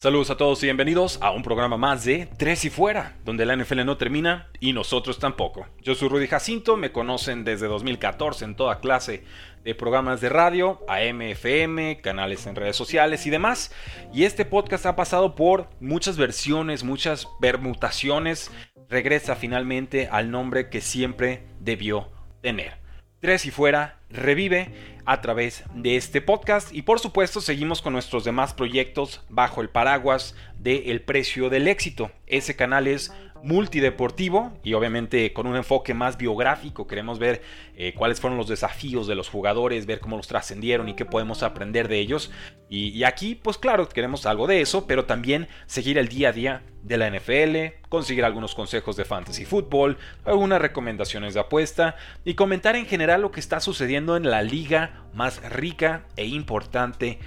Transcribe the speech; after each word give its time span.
Saludos 0.00 0.30
a 0.30 0.36
todos 0.36 0.62
y 0.62 0.66
bienvenidos 0.66 1.18
a 1.22 1.32
un 1.32 1.42
programa 1.42 1.76
más 1.76 2.04
de 2.04 2.28
Tres 2.36 2.64
y 2.64 2.70
Fuera, 2.70 3.16
donde 3.24 3.44
la 3.44 3.56
NFL 3.56 3.84
no 3.84 3.96
termina 3.96 4.48
y 4.60 4.72
nosotros 4.72 5.18
tampoco. 5.18 5.66
Yo 5.82 5.96
soy 5.96 6.08
Rudy 6.08 6.28
Jacinto, 6.28 6.76
me 6.76 6.92
conocen 6.92 7.42
desde 7.42 7.66
2014 7.66 8.44
en 8.44 8.54
toda 8.54 8.78
clase 8.78 9.24
de 9.64 9.74
programas 9.74 10.20
de 10.20 10.28
radio, 10.28 10.78
AM, 10.86 11.22
FM, 11.22 12.00
canales 12.00 12.46
en 12.46 12.54
redes 12.54 12.76
sociales 12.76 13.26
y 13.26 13.30
demás. 13.30 13.72
Y 14.14 14.22
este 14.22 14.44
podcast 14.44 14.86
ha 14.86 14.94
pasado 14.94 15.34
por 15.34 15.68
muchas 15.80 16.16
versiones, 16.16 16.84
muchas 16.84 17.26
permutaciones. 17.40 18.52
Regresa 18.88 19.34
finalmente 19.34 20.06
al 20.12 20.30
nombre 20.30 20.70
que 20.70 20.80
siempre 20.80 21.48
debió 21.58 22.12
tener. 22.40 22.77
Tres 23.20 23.46
y 23.46 23.50
Fuera 23.50 23.98
revive 24.10 24.70
a 25.04 25.20
través 25.20 25.64
de 25.74 25.96
este 25.96 26.20
podcast 26.20 26.72
y 26.72 26.82
por 26.82 27.00
supuesto 27.00 27.40
seguimos 27.40 27.82
con 27.82 27.92
nuestros 27.92 28.22
demás 28.22 28.54
proyectos 28.54 29.22
bajo 29.28 29.60
el 29.60 29.70
paraguas 29.70 30.36
de 30.56 30.92
El 30.92 31.00
Precio 31.00 31.50
del 31.50 31.66
Éxito. 31.66 32.12
Ese 32.28 32.54
canal 32.54 32.86
es 32.86 33.12
multideportivo 33.42 34.52
y 34.62 34.74
obviamente 34.74 35.32
con 35.32 35.46
un 35.46 35.56
enfoque 35.56 35.94
más 35.94 36.16
biográfico. 36.16 36.86
Queremos 36.86 37.18
ver 37.18 37.42
eh, 37.76 37.94
cuáles 37.94 38.20
fueron 38.20 38.38
los 38.38 38.48
desafíos 38.48 39.06
de 39.06 39.14
los 39.14 39.28
jugadores, 39.28 39.86
ver 39.86 40.00
cómo 40.00 40.16
los 40.16 40.28
trascendieron 40.28 40.88
y 40.88 40.94
qué 40.94 41.04
podemos 41.04 41.42
aprender 41.42 41.88
de 41.88 41.98
ellos. 41.98 42.30
Y, 42.68 42.88
y, 42.88 43.04
aquí, 43.04 43.34
pues 43.34 43.56
claro, 43.56 43.88
queremos 43.88 44.26
algo 44.26 44.46
de 44.46 44.60
eso, 44.60 44.86
pero 44.86 45.06
también 45.06 45.48
seguir 45.66 45.98
el 45.98 46.08
día 46.08 46.28
a 46.28 46.32
día 46.32 46.62
de 46.82 46.96
la 46.96 47.10
NFL, 47.10 47.86
conseguir 47.88 48.24
algunos 48.24 48.54
consejos 48.54 48.96
de 48.96 49.04
fantasy 49.04 49.44
fútbol, 49.44 49.98
algunas 50.24 50.60
recomendaciones 50.60 51.34
de 51.34 51.40
apuesta 51.40 51.96
y 52.24 52.34
comentar 52.34 52.76
en 52.76 52.86
general 52.86 53.22
lo 53.22 53.30
que 53.30 53.40
está 53.40 53.60
sucediendo 53.60 54.16
en 54.16 54.30
la 54.30 54.42
liga 54.42 55.04
más 55.14 55.42
rica 55.50 56.06
e 56.16 56.26
importante 56.26 57.18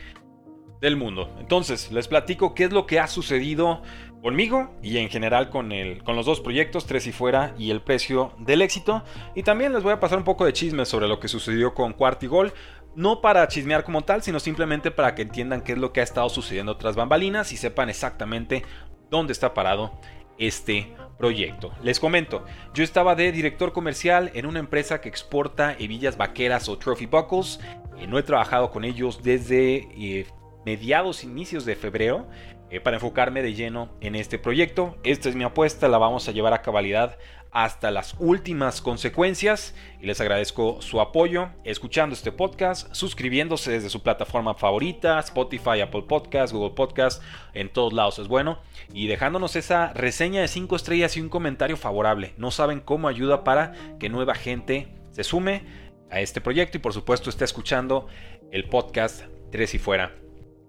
del 0.82 0.98
mundo. 0.98 1.34
Entonces, 1.40 1.92
les 1.92 2.08
platico 2.08 2.56
qué 2.56 2.66
es 2.66 2.74
lo 2.74 2.88
que 2.88 3.00
ha 3.00 3.08
sucedido 3.08 3.84
conmigo 4.22 4.72
y 4.82 4.98
en 4.98 5.10
general 5.10 5.50
con, 5.50 5.72
el, 5.72 6.04
con 6.04 6.16
los 6.16 6.26
dos 6.26 6.40
proyectos, 6.40 6.86
Tres 6.86 7.08
y 7.08 7.12
Fuera 7.12 7.54
y 7.58 7.72
El 7.72 7.82
Precio 7.82 8.34
del 8.40 8.62
Éxito. 8.62 9.04
Y 9.36 9.44
también 9.44 9.74
les 9.74 9.84
voy 9.84 9.94
a 9.94 10.00
pasar 10.00 10.18
un 10.18 10.24
poco 10.24 10.46
de 10.46 10.54
chismes 10.54 10.88
sobre 10.88 11.08
lo 11.08 11.20
que 11.20 11.28
sucedió 11.28 11.74
con 11.74 11.94
Cuartigol. 11.94 12.54
No 12.96 13.22
para 13.22 13.48
chismear 13.48 13.84
como 13.84 14.04
tal, 14.04 14.22
sino 14.22 14.40
simplemente 14.40 14.92
para 14.92 15.16
que 15.16 15.22
entiendan 15.22 15.62
qué 15.62 15.74
es 15.74 15.78
lo 15.78 15.94
que 15.94 16.02
ha 16.02 16.04
estado 16.04 16.30
sucediendo 16.30 16.78
tras 16.78 16.96
bambalinas 16.96 17.54
y 17.54 17.58
sepan 17.58 17.90
exactamente 17.90 18.64
dónde 19.10 19.34
está 19.34 19.54
parado 19.54 20.00
este 20.38 20.94
proyecto. 21.18 21.72
Les 21.84 22.00
comento, 22.00 22.44
yo 22.74 22.84
estaba 22.84 23.16
de 23.16 23.32
director 23.32 23.72
comercial 23.74 24.32
en 24.34 24.46
una 24.46 24.60
empresa 24.60 25.00
que 25.00 25.08
exporta 25.08 25.76
hebillas 25.78 26.18
vaqueras 26.18 26.68
o 26.68 26.78
trophy 26.78 27.06
buckles. 27.06 27.60
Eh, 27.98 28.08
no 28.08 28.18
he 28.18 28.24
trabajado 28.24 28.72
con 28.72 28.84
ellos 28.84 29.22
desde 29.24 29.88
eh, 29.96 30.26
mediados, 30.66 31.24
inicios 31.24 31.64
de 31.64 31.76
febrero. 31.76 32.28
Eh, 32.72 32.80
para 32.80 32.96
enfocarme 32.96 33.42
de 33.42 33.54
lleno 33.54 33.90
en 34.00 34.16
este 34.16 34.40
proyecto. 34.40 34.96
Esta 35.04 35.28
es 35.28 35.36
mi 35.36 35.44
apuesta, 35.44 35.90
la 35.90 35.98
vamos 35.98 36.30
a 36.30 36.32
llevar 36.32 36.54
a 36.54 36.62
cabalidad 36.62 37.18
hasta 37.52 37.92
las 37.92 38.16
últimas 38.18 38.80
consecuencias 38.80 39.76
y 40.00 40.06
les 40.06 40.22
agradezco 40.22 40.82
su 40.82 41.02
apoyo 41.02 41.50
escuchando 41.66 42.16
este 42.16 42.32
podcast, 42.32 42.88
suscribiéndose 42.94 43.72
desde 43.72 43.90
su 43.90 44.02
plataforma 44.02 44.54
favorita, 44.54 45.20
Spotify, 45.20 45.82
Apple 45.82 46.04
Podcast, 46.08 46.54
Google 46.54 46.74
Podcast, 46.74 47.22
en 47.54 47.68
todos 47.68 47.92
lados 47.92 48.20
es 48.20 48.30
bueno 48.30 48.60
y 48.94 49.08
dejándonos 49.08 49.58
esa 49.58 49.92
reseña 49.92 50.40
de 50.40 50.48
5 50.48 50.74
estrellas 50.78 51.18
y 51.18 51.20
un 51.20 51.28
comentario 51.28 51.76
favorable. 51.76 52.34
No 52.38 52.52
saben 52.52 52.80
cómo 52.80 53.10
ayuda 53.10 53.44
para 53.44 53.74
que 54.00 54.08
nueva 54.08 54.34
gente 54.34 54.88
se 55.12 55.26
sume 55.26 55.66
a 56.10 56.22
este 56.22 56.40
proyecto 56.40 56.78
y 56.78 56.80
por 56.80 56.94
supuesto 56.94 57.30
esté 57.30 57.44
escuchando 57.44 58.08
el 58.50 58.70
podcast 58.70 59.24
Tres 59.52 59.74
y 59.74 59.78
Fuera 59.78 60.21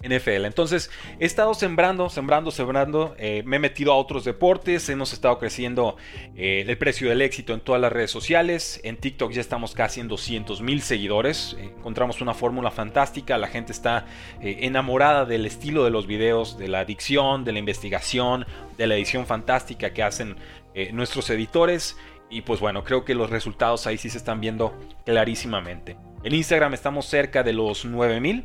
NFL. 0.03 0.45
Entonces 0.45 0.91
he 1.19 1.25
estado 1.25 1.55
sembrando, 1.55 2.09
sembrando, 2.09 2.51
sembrando. 2.51 3.15
Eh, 3.19 3.43
me 3.45 3.57
he 3.57 3.59
metido 3.59 3.93
a 3.93 3.97
otros 3.97 4.25
deportes. 4.25 4.89
Hemos 4.89 5.13
estado 5.13 5.39
creciendo 5.39 5.97
eh, 6.37 6.65
el 6.67 6.79
precio 6.79 7.09
del 7.09 7.23
éxito 7.23 7.55
en 7.55 7.61
todas 7.61 7.81
las 7.81 7.93
redes 7.93 8.11
sociales. 8.11 8.81
En 8.85 8.97
TikTok 8.97 9.33
ya 9.33 9.41
estamos 9.41 9.75
casi 9.75 10.01
en 10.01 10.09
200 10.09 10.61
mil 10.63 10.83
seguidores. 10.83 11.57
encontramos 11.59 12.21
una 12.21 12.35
fórmula 12.35 12.71
fantástica. 12.71 13.39
La 13.39 13.49
gente 13.49 13.73
está 13.73 14.07
eh, 14.41 14.59
enamorada 14.63 15.25
del 15.25 15.47
estilo 15.47 15.85
de 15.85 15.91
los 15.91 16.07
videos, 16.07 16.59
de 16.59 16.69
la 16.69 16.81
adicción, 16.81 17.45
de 17.45 17.53
la 17.53 17.59
investigación, 17.59 18.47
de 18.77 18.87
la 18.87 18.97
edición 18.97 19.27
fantástica 19.27 19.93
que 19.93 20.03
hacen 20.03 20.37
nuestros 20.93 21.29
editores. 21.29 21.99
Y 22.31 22.41
pues 22.41 22.61
bueno, 22.61 22.83
creo 22.83 23.05
que 23.05 23.15
los 23.15 23.29
resultados 23.29 23.87
ahí 23.87 23.99
sí 23.99 24.09
se 24.09 24.17
están 24.17 24.41
viendo 24.41 24.75
clarísimamente. 25.05 25.99
En 26.25 26.35
Instagram 26.35 26.73
estamos 26.73 27.05
cerca 27.05 27.43
de 27.43 27.53
los 27.53 27.85
9000 27.85 28.45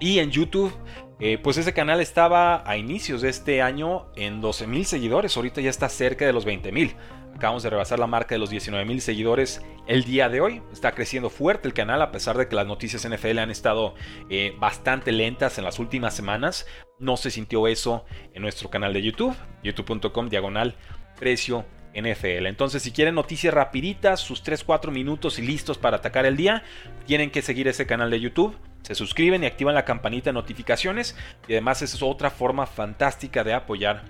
y 0.00 0.18
en 0.18 0.30
YouTube, 0.30 0.72
eh, 1.20 1.38
pues 1.38 1.56
ese 1.56 1.72
canal 1.72 2.00
estaba 2.00 2.68
a 2.68 2.76
inicios 2.76 3.22
de 3.22 3.28
este 3.28 3.62
año 3.62 4.06
en 4.16 4.42
12.000 4.42 4.84
seguidores, 4.84 5.36
ahorita 5.36 5.60
ya 5.60 5.70
está 5.70 5.88
cerca 5.88 6.26
de 6.26 6.32
los 6.32 6.46
20.000. 6.46 6.94
Acabamos 7.34 7.64
de 7.64 7.70
rebasar 7.70 7.98
la 7.98 8.06
marca 8.06 8.34
de 8.34 8.38
los 8.38 8.52
19.000 8.52 9.00
seguidores 9.00 9.60
el 9.88 10.04
día 10.04 10.28
de 10.28 10.40
hoy. 10.40 10.62
Está 10.72 10.92
creciendo 10.92 11.30
fuerte 11.30 11.66
el 11.66 11.74
canal 11.74 12.00
a 12.00 12.12
pesar 12.12 12.38
de 12.38 12.48
que 12.48 12.54
las 12.54 12.66
noticias 12.66 13.08
NFL 13.08 13.38
han 13.38 13.50
estado 13.50 13.94
eh, 14.30 14.54
bastante 14.58 15.10
lentas 15.10 15.58
en 15.58 15.64
las 15.64 15.80
últimas 15.80 16.14
semanas. 16.14 16.66
No 17.00 17.16
se 17.16 17.32
sintió 17.32 17.66
eso 17.66 18.04
en 18.34 18.42
nuestro 18.42 18.70
canal 18.70 18.92
de 18.92 19.02
YouTube, 19.02 19.34
youtube.com 19.64 20.28
diagonal 20.28 20.76
precio 21.18 21.64
NFL. 21.92 22.46
Entonces, 22.46 22.82
si 22.82 22.92
quieren 22.92 23.16
noticias 23.16 23.52
rapiditas, 23.52 24.20
sus 24.20 24.44
3-4 24.44 24.92
minutos 24.92 25.38
y 25.38 25.42
listos 25.42 25.76
para 25.76 25.96
atacar 25.96 26.26
el 26.26 26.36
día, 26.36 26.62
tienen 27.06 27.30
que 27.30 27.42
seguir 27.42 27.66
ese 27.66 27.86
canal 27.86 28.10
de 28.10 28.20
YouTube 28.20 28.56
se 28.84 28.94
suscriben 28.94 29.42
y 29.42 29.46
activan 29.46 29.74
la 29.74 29.86
campanita 29.86 30.30
de 30.30 30.34
notificaciones 30.34 31.16
y 31.48 31.52
además 31.52 31.80
es 31.80 32.02
otra 32.02 32.30
forma 32.30 32.66
fantástica 32.66 33.42
de 33.42 33.54
apoyar 33.54 34.04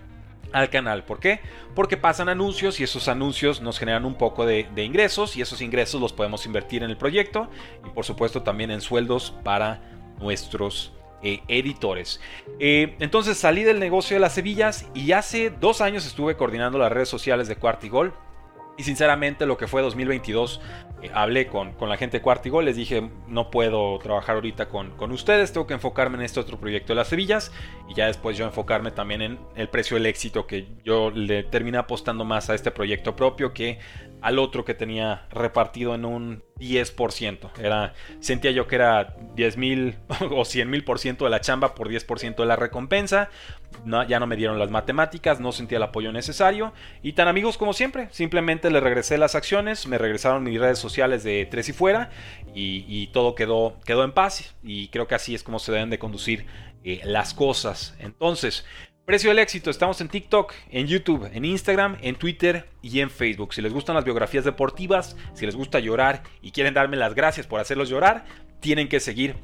al 0.52 0.68
canal. 0.68 1.04
¿Por 1.04 1.20
qué? 1.20 1.40
Porque 1.76 1.96
pasan 1.96 2.28
anuncios 2.28 2.80
y 2.80 2.84
esos 2.84 3.06
anuncios 3.08 3.60
nos 3.60 3.78
generan 3.78 4.04
un 4.04 4.16
poco 4.16 4.46
de, 4.46 4.66
ingresos 4.76 5.36
y 5.36 5.42
esos 5.42 5.60
ingresos 5.60 6.00
los 6.00 6.12
podemos 6.12 6.44
invertir 6.44 6.82
en 6.82 6.90
el 6.90 6.96
proyecto 6.96 7.48
y 7.86 7.90
por 7.90 8.04
supuesto 8.04 8.42
también 8.42 8.72
en 8.72 8.80
sueldos 8.80 9.32
para 9.44 9.80
nuestros 10.18 10.92
eh, 11.22 11.40
editores. 11.46 12.20
Eh, 12.58 12.96
entonces 12.98 13.38
salí 13.38 13.62
del 13.62 13.78
negocio 13.78 14.16
de 14.16 14.20
las 14.20 14.34
Sevillas 14.34 14.86
y 14.92 15.12
hace 15.12 15.50
dos 15.50 15.80
años 15.80 16.04
estuve 16.04 16.36
coordinando 16.36 16.78
las 16.78 16.90
redes 16.90 17.08
sociales 17.08 17.46
de 17.46 17.56
Cuartigol. 17.56 18.12
Y 18.76 18.82
sinceramente 18.82 19.46
lo 19.46 19.56
que 19.56 19.68
fue 19.68 19.82
2022 19.82 20.60
eh, 21.02 21.10
hablé 21.14 21.46
con, 21.46 21.72
con, 21.74 21.88
la 21.88 21.96
gente 21.96 22.18
de 22.18 22.22
Cuartigol, 22.22 22.64
les 22.64 22.76
dije, 22.76 23.08
no 23.28 23.50
puedo 23.50 23.98
trabajar 24.00 24.34
ahorita 24.34 24.68
con, 24.68 24.90
con, 24.96 25.12
ustedes, 25.12 25.52
tengo 25.52 25.66
que 25.66 25.74
enfocarme 25.74 26.16
en 26.16 26.24
este 26.24 26.40
otro 26.40 26.58
proyecto 26.58 26.92
de 26.92 26.96
las 26.96 27.08
Sevillas 27.08 27.52
y 27.88 27.94
ya 27.94 28.06
después 28.06 28.36
yo 28.36 28.44
enfocarme 28.44 28.90
también 28.90 29.22
en 29.22 29.38
el 29.54 29.68
precio 29.68 29.96
del 29.96 30.06
éxito, 30.06 30.46
que 30.46 30.66
yo 30.84 31.10
le 31.10 31.44
terminé 31.44 31.78
apostando 31.78 32.24
más 32.24 32.50
a 32.50 32.54
este 32.54 32.70
proyecto 32.72 33.14
propio 33.14 33.52
que 33.52 33.78
al 34.24 34.38
otro 34.38 34.64
que 34.64 34.72
tenía 34.72 35.26
repartido 35.30 35.94
en 35.94 36.06
un 36.06 36.42
10%. 36.58 37.50
Era, 37.58 37.92
sentía 38.20 38.52
yo 38.52 38.66
que 38.66 38.76
era 38.76 39.14
10 39.34 39.58
mil 39.58 39.98
o 40.30 40.46
100 40.46 40.70
mil 40.70 40.82
por 40.82 40.98
ciento 40.98 41.26
de 41.26 41.30
la 41.30 41.42
chamba 41.42 41.74
por 41.74 41.90
10% 41.90 42.34
de 42.34 42.46
la 42.46 42.56
recompensa. 42.56 43.28
Ya 44.08 44.18
no 44.18 44.26
me 44.26 44.36
dieron 44.36 44.58
las 44.58 44.70
matemáticas, 44.70 45.40
no 45.40 45.52
sentía 45.52 45.76
el 45.76 45.82
apoyo 45.82 46.10
necesario. 46.10 46.72
Y 47.02 47.12
tan 47.12 47.28
amigos 47.28 47.58
como 47.58 47.74
siempre, 47.74 48.08
simplemente 48.12 48.70
le 48.70 48.80
regresé 48.80 49.18
las 49.18 49.34
acciones, 49.34 49.86
me 49.86 49.98
regresaron 49.98 50.42
mis 50.42 50.58
redes 50.58 50.78
sociales 50.78 51.22
de 51.22 51.44
tres 51.44 51.68
y 51.68 51.74
fuera 51.74 52.08
y, 52.54 53.08
todo 53.08 53.34
quedó, 53.34 53.76
quedó 53.84 54.04
en 54.04 54.12
paz. 54.12 54.56
Y 54.62 54.88
creo 54.88 55.06
que 55.06 55.16
así 55.16 55.34
es 55.34 55.42
como 55.42 55.58
se 55.58 55.70
deben 55.70 55.90
de 55.90 55.98
conducir 55.98 56.46
eh, 56.82 57.02
las 57.04 57.34
cosas. 57.34 57.94
Entonces, 57.98 58.64
Precio 59.04 59.28
del 59.28 59.38
éxito, 59.38 59.68
estamos 59.68 60.00
en 60.00 60.08
TikTok, 60.08 60.54
en 60.70 60.86
YouTube, 60.86 61.28
en 61.30 61.44
Instagram, 61.44 61.98
en 62.00 62.16
Twitter 62.16 62.70
y 62.80 63.00
en 63.00 63.10
Facebook. 63.10 63.52
Si 63.52 63.60
les 63.60 63.70
gustan 63.70 63.94
las 63.94 64.04
biografías 64.04 64.46
deportivas, 64.46 65.14
si 65.34 65.44
les 65.44 65.54
gusta 65.54 65.78
llorar 65.78 66.22
y 66.40 66.52
quieren 66.52 66.72
darme 66.72 66.96
las 66.96 67.14
gracias 67.14 67.46
por 67.46 67.60
hacerlos 67.60 67.90
llorar, 67.90 68.24
tienen 68.60 68.88
que 68.88 69.00
seguir 69.00 69.36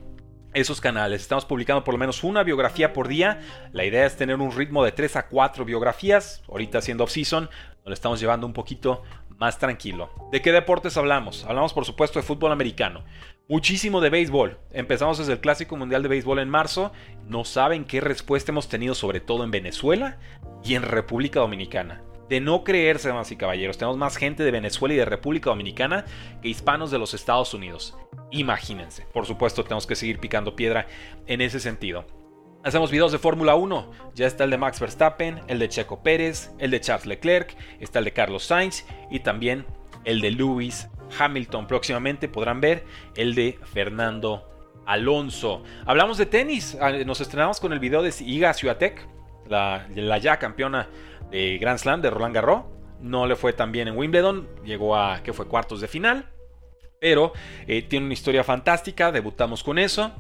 esos 0.54 0.80
canales. 0.80 1.20
Estamos 1.20 1.44
publicando 1.44 1.84
por 1.84 1.92
lo 1.92 1.98
menos 1.98 2.24
una 2.24 2.42
biografía 2.42 2.94
por 2.94 3.06
día. 3.06 3.42
La 3.72 3.84
idea 3.84 4.06
es 4.06 4.16
tener 4.16 4.36
un 4.36 4.50
ritmo 4.50 4.82
de 4.82 4.92
3 4.92 5.16
a 5.16 5.28
4 5.28 5.66
biografías. 5.66 6.42
Ahorita 6.48 6.80
siendo 6.80 7.04
off-season, 7.04 7.50
nos 7.84 7.92
estamos 7.92 8.18
llevando 8.18 8.46
un 8.46 8.54
poquito 8.54 9.02
más 9.36 9.58
tranquilo. 9.58 10.10
¿De 10.32 10.40
qué 10.40 10.52
deportes 10.52 10.96
hablamos? 10.96 11.44
Hablamos 11.44 11.74
por 11.74 11.84
supuesto 11.84 12.18
de 12.18 12.22
fútbol 12.22 12.52
americano. 12.52 13.04
Muchísimo 13.50 14.00
de 14.00 14.11
béisbol. 14.11 14.58
Empezamos 14.70 15.19
desde 15.19 15.32
el 15.32 15.41
Clásico 15.41 15.76
Mundial 15.76 16.05
de 16.05 16.08
Béisbol 16.08 16.38
en 16.38 16.49
marzo. 16.49 16.93
No 17.26 17.44
saben 17.44 17.85
qué 17.85 18.00
respuesta 18.00 18.52
hemos 18.52 18.69
tenido 18.69 18.94
sobre 18.94 19.19
todo 19.19 19.43
en 19.43 19.50
Venezuela 19.50 20.19
y 20.62 20.76
en 20.76 20.82
República 20.82 21.41
Dominicana. 21.41 22.00
De 22.29 22.41
no 22.41 22.62
creerse, 22.62 23.08
damas 23.08 23.32
y 23.32 23.37
caballeros, 23.37 23.76
tenemos 23.76 23.99
más 23.99 24.17
gente 24.17 24.44
de 24.44 24.52
Venezuela 24.52 24.94
y 24.94 24.99
de 24.99 25.05
República 25.05 25.50
Dominicana 25.50 26.05
que 26.41 26.49
hispanos 26.49 26.93
de 26.93 27.00
los 27.00 27.12
Estados 27.12 27.52
Unidos. 27.52 27.99
Imagínense. 28.31 29.05
Por 29.12 29.26
supuesto, 29.26 29.64
tenemos 29.64 29.88
que 29.88 29.96
seguir 29.96 30.20
picando 30.20 30.55
piedra 30.55 30.87
en 31.26 31.41
ese 31.41 31.58
sentido. 31.58 32.05
Hacemos 32.62 32.93
videos 32.93 33.11
de 33.11 33.19
Fórmula 33.19 33.56
1. 33.56 33.91
Ya 34.14 34.29
está 34.29 34.44
el 34.44 34.50
de 34.50 34.58
Max 34.58 34.79
Verstappen, 34.79 35.41
el 35.49 35.58
de 35.58 35.69
Checo 35.69 36.05
Pérez, 36.05 36.53
el 36.61 36.70
de 36.70 36.81
Charles 36.81 37.06
Leclerc, 37.06 37.56
está 37.81 37.99
el 37.99 38.05
de 38.05 38.12
Carlos 38.12 38.44
Sainz 38.44 38.85
y 39.11 39.19
también 39.19 39.67
el 40.05 40.20
de 40.20 40.31
Lewis 40.31 40.88
Hamilton. 41.18 41.66
Próximamente 41.66 42.28
podrán 42.28 42.60
ver 42.60 42.84
el 43.14 43.34
de 43.34 43.58
Fernando 43.72 44.46
Alonso. 44.86 45.62
Hablamos 45.86 46.18
de 46.18 46.26
tenis. 46.26 46.76
Ah, 46.80 46.90
nos 46.90 47.20
estrenamos 47.20 47.60
con 47.60 47.72
el 47.72 47.78
video 47.78 48.02
de 48.02 48.12
Iga 48.20 48.52
Swiatek, 48.52 49.06
la, 49.48 49.86
la 49.94 50.18
ya 50.18 50.38
campeona 50.38 50.88
de 51.30 51.58
Grand 51.58 51.78
Slam 51.78 52.02
de 52.02 52.10
Roland 52.10 52.34
Garros. 52.34 52.64
No 53.00 53.26
le 53.26 53.36
fue 53.36 53.52
tan 53.52 53.72
bien 53.72 53.88
en 53.88 53.96
Wimbledon. 53.96 54.48
Llegó 54.64 54.96
a, 54.96 55.22
que 55.22 55.32
fue 55.32 55.46
cuartos 55.46 55.80
de 55.80 55.88
final. 55.88 56.28
Pero 57.00 57.32
eh, 57.66 57.82
tiene 57.82 58.06
una 58.06 58.12
historia 58.12 58.44
fantástica. 58.44 59.10
Debutamos 59.10 59.62
con 59.62 59.78
eso. 59.78 60.12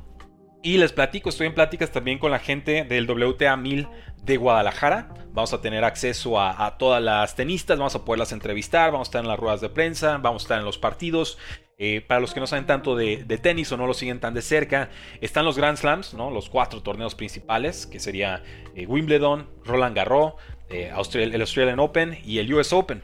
Y 0.62 0.76
les 0.76 0.92
platico, 0.92 1.30
estoy 1.30 1.46
en 1.46 1.54
pláticas 1.54 1.90
también 1.90 2.18
con 2.18 2.30
la 2.30 2.38
gente 2.38 2.84
del 2.84 3.10
WTA 3.10 3.56
1000 3.56 3.88
de 4.22 4.36
Guadalajara. 4.36 5.08
Vamos 5.32 5.54
a 5.54 5.62
tener 5.62 5.84
acceso 5.84 6.38
a, 6.38 6.76
todas 6.76 7.02
las 7.02 7.34
tenistas, 7.34 7.78
vamos 7.78 7.94
a 7.94 8.04
poderlas 8.04 8.32
entrevistar, 8.32 8.92
vamos 8.92 9.08
a 9.08 9.10
estar 9.10 9.22
en 9.22 9.28
las 9.28 9.38
ruedas 9.38 9.62
de 9.62 9.70
prensa, 9.70 10.18
vamos 10.18 10.42
a 10.42 10.44
estar 10.44 10.58
en 10.58 10.66
los 10.66 10.76
partidos. 10.76 11.38
Eh, 11.78 12.02
para 12.06 12.20
los 12.20 12.34
que 12.34 12.40
no 12.40 12.46
saben 12.46 12.66
tanto 12.66 12.94
de, 12.94 13.24
tenis 13.42 13.72
o 13.72 13.78
no 13.78 13.86
lo 13.86 13.94
siguen 13.94 14.20
tan 14.20 14.34
de 14.34 14.42
cerca, 14.42 14.90
están 15.22 15.46
los 15.46 15.56
Grand 15.56 15.78
Slams, 15.78 16.12
¿no? 16.12 16.30
los 16.30 16.50
cuatro 16.50 16.82
torneos 16.82 17.14
principales, 17.14 17.86
que 17.86 17.98
sería 17.98 18.42
eh, 18.74 18.84
Wimbledon, 18.86 19.48
Roland 19.64 19.96
Garros, 19.96 20.34
eh, 20.68 20.92
el 21.14 21.40
Australian 21.40 21.80
Open 21.80 22.18
y 22.22 22.38
el 22.38 22.52
US 22.52 22.74
Open. 22.74 23.02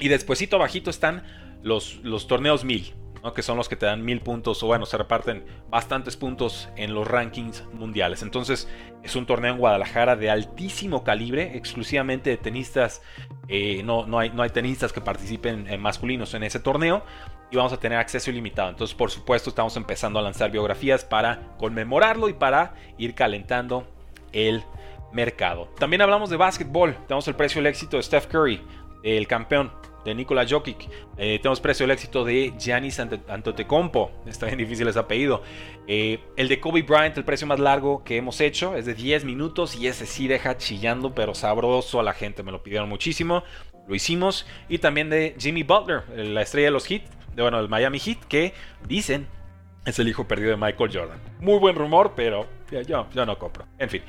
Y 0.00 0.08
despuesito 0.08 0.56
abajito 0.56 0.90
están 0.90 1.22
los, 1.62 2.00
los 2.02 2.26
torneos 2.26 2.64
1000, 2.64 2.94
que 3.34 3.42
son 3.42 3.56
los 3.56 3.68
que 3.68 3.76
te 3.76 3.86
dan 3.86 4.04
mil 4.04 4.20
puntos 4.20 4.62
o 4.62 4.66
bueno, 4.66 4.86
se 4.86 4.96
reparten 4.96 5.44
bastantes 5.68 6.16
puntos 6.16 6.68
en 6.76 6.94
los 6.94 7.06
rankings 7.06 7.64
mundiales. 7.72 8.22
Entonces 8.22 8.68
es 9.02 9.14
un 9.14 9.26
torneo 9.26 9.52
en 9.52 9.58
Guadalajara 9.58 10.16
de 10.16 10.30
altísimo 10.30 11.04
calibre, 11.04 11.56
exclusivamente 11.56 12.30
de 12.30 12.36
tenistas, 12.38 13.02
eh, 13.48 13.82
no, 13.84 14.06
no, 14.06 14.18
hay, 14.18 14.30
no 14.30 14.42
hay 14.42 14.50
tenistas 14.50 14.92
que 14.92 15.00
participen 15.00 15.66
en 15.68 15.80
masculinos 15.80 16.32
en 16.34 16.42
ese 16.42 16.60
torneo 16.60 17.04
y 17.50 17.56
vamos 17.56 17.72
a 17.72 17.78
tener 17.78 17.98
acceso 17.98 18.30
ilimitado. 18.30 18.70
Entonces 18.70 18.96
por 18.96 19.10
supuesto 19.10 19.50
estamos 19.50 19.76
empezando 19.76 20.18
a 20.18 20.22
lanzar 20.22 20.50
biografías 20.50 21.04
para 21.04 21.54
conmemorarlo 21.58 22.28
y 22.28 22.32
para 22.32 22.74
ir 22.96 23.14
calentando 23.14 23.86
el 24.32 24.64
mercado. 25.12 25.68
También 25.78 26.02
hablamos 26.02 26.30
de 26.30 26.36
básquetbol, 26.36 26.96
tenemos 27.06 27.28
el 27.28 27.34
precio 27.34 27.60
del 27.60 27.66
éxito 27.66 27.96
de 27.96 28.02
Steph 28.02 28.26
Curry, 28.26 28.62
el 29.02 29.26
campeón 29.26 29.72
de 30.04 30.14
Nikola 30.14 30.46
Jokic. 30.48 30.88
Eh, 31.16 31.38
tenemos 31.40 31.60
precio 31.60 31.84
el 31.84 31.90
éxito 31.90 32.24
de 32.24 32.52
Giannis 32.58 32.98
Antetokounmpo. 33.00 34.10
Está 34.26 34.46
bien 34.46 34.58
difícil 34.58 34.88
ese 34.88 34.98
apellido. 34.98 35.42
Eh, 35.86 36.20
el 36.36 36.48
de 36.48 36.60
Kobe 36.60 36.82
Bryant, 36.82 37.16
el 37.16 37.24
precio 37.24 37.46
más 37.46 37.60
largo 37.60 38.02
que 38.04 38.16
hemos 38.16 38.40
hecho, 38.40 38.74
es 38.76 38.86
de 38.86 38.94
10 38.94 39.24
minutos 39.24 39.76
y 39.76 39.86
ese 39.86 40.06
sí 40.06 40.28
deja 40.28 40.56
chillando, 40.56 41.14
pero 41.14 41.34
sabroso 41.34 42.00
a 42.00 42.02
la 42.02 42.12
gente. 42.12 42.42
Me 42.42 42.52
lo 42.52 42.62
pidieron 42.62 42.88
muchísimo. 42.88 43.42
Lo 43.86 43.94
hicimos. 43.94 44.46
Y 44.68 44.78
también 44.78 45.10
de 45.10 45.34
Jimmy 45.38 45.62
Butler, 45.62 46.04
la 46.16 46.42
estrella 46.42 46.68
de 46.68 46.72
los 46.72 46.86
Heat, 46.86 47.02
de 47.34 47.42
bueno, 47.42 47.58
el 47.60 47.68
Miami 47.68 47.98
Heat, 47.98 48.24
que 48.28 48.54
dicen 48.86 49.26
es 49.86 49.98
el 49.98 50.08
hijo 50.08 50.28
perdido 50.28 50.50
de 50.50 50.56
Michael 50.56 50.90
Jordan. 50.92 51.18
Muy 51.40 51.58
buen 51.58 51.74
rumor, 51.74 52.12
pero 52.14 52.46
yo, 52.70 53.06
yo 53.12 53.26
no 53.26 53.38
compro. 53.38 53.66
En 53.78 53.88
fin. 53.88 54.02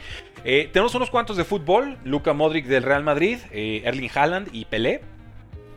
Eh, 0.44 0.70
tenemos 0.72 0.94
unos 0.96 1.10
cuantos 1.10 1.38
de 1.38 1.46
fútbol. 1.46 1.98
Luca 2.04 2.34
Modric 2.34 2.66
del 2.66 2.84
Real 2.84 3.04
Madrid, 3.04 3.40
Erling 3.52 4.12
Haaland 4.14 4.50
y 4.52 4.66
Pelé. 4.66 5.02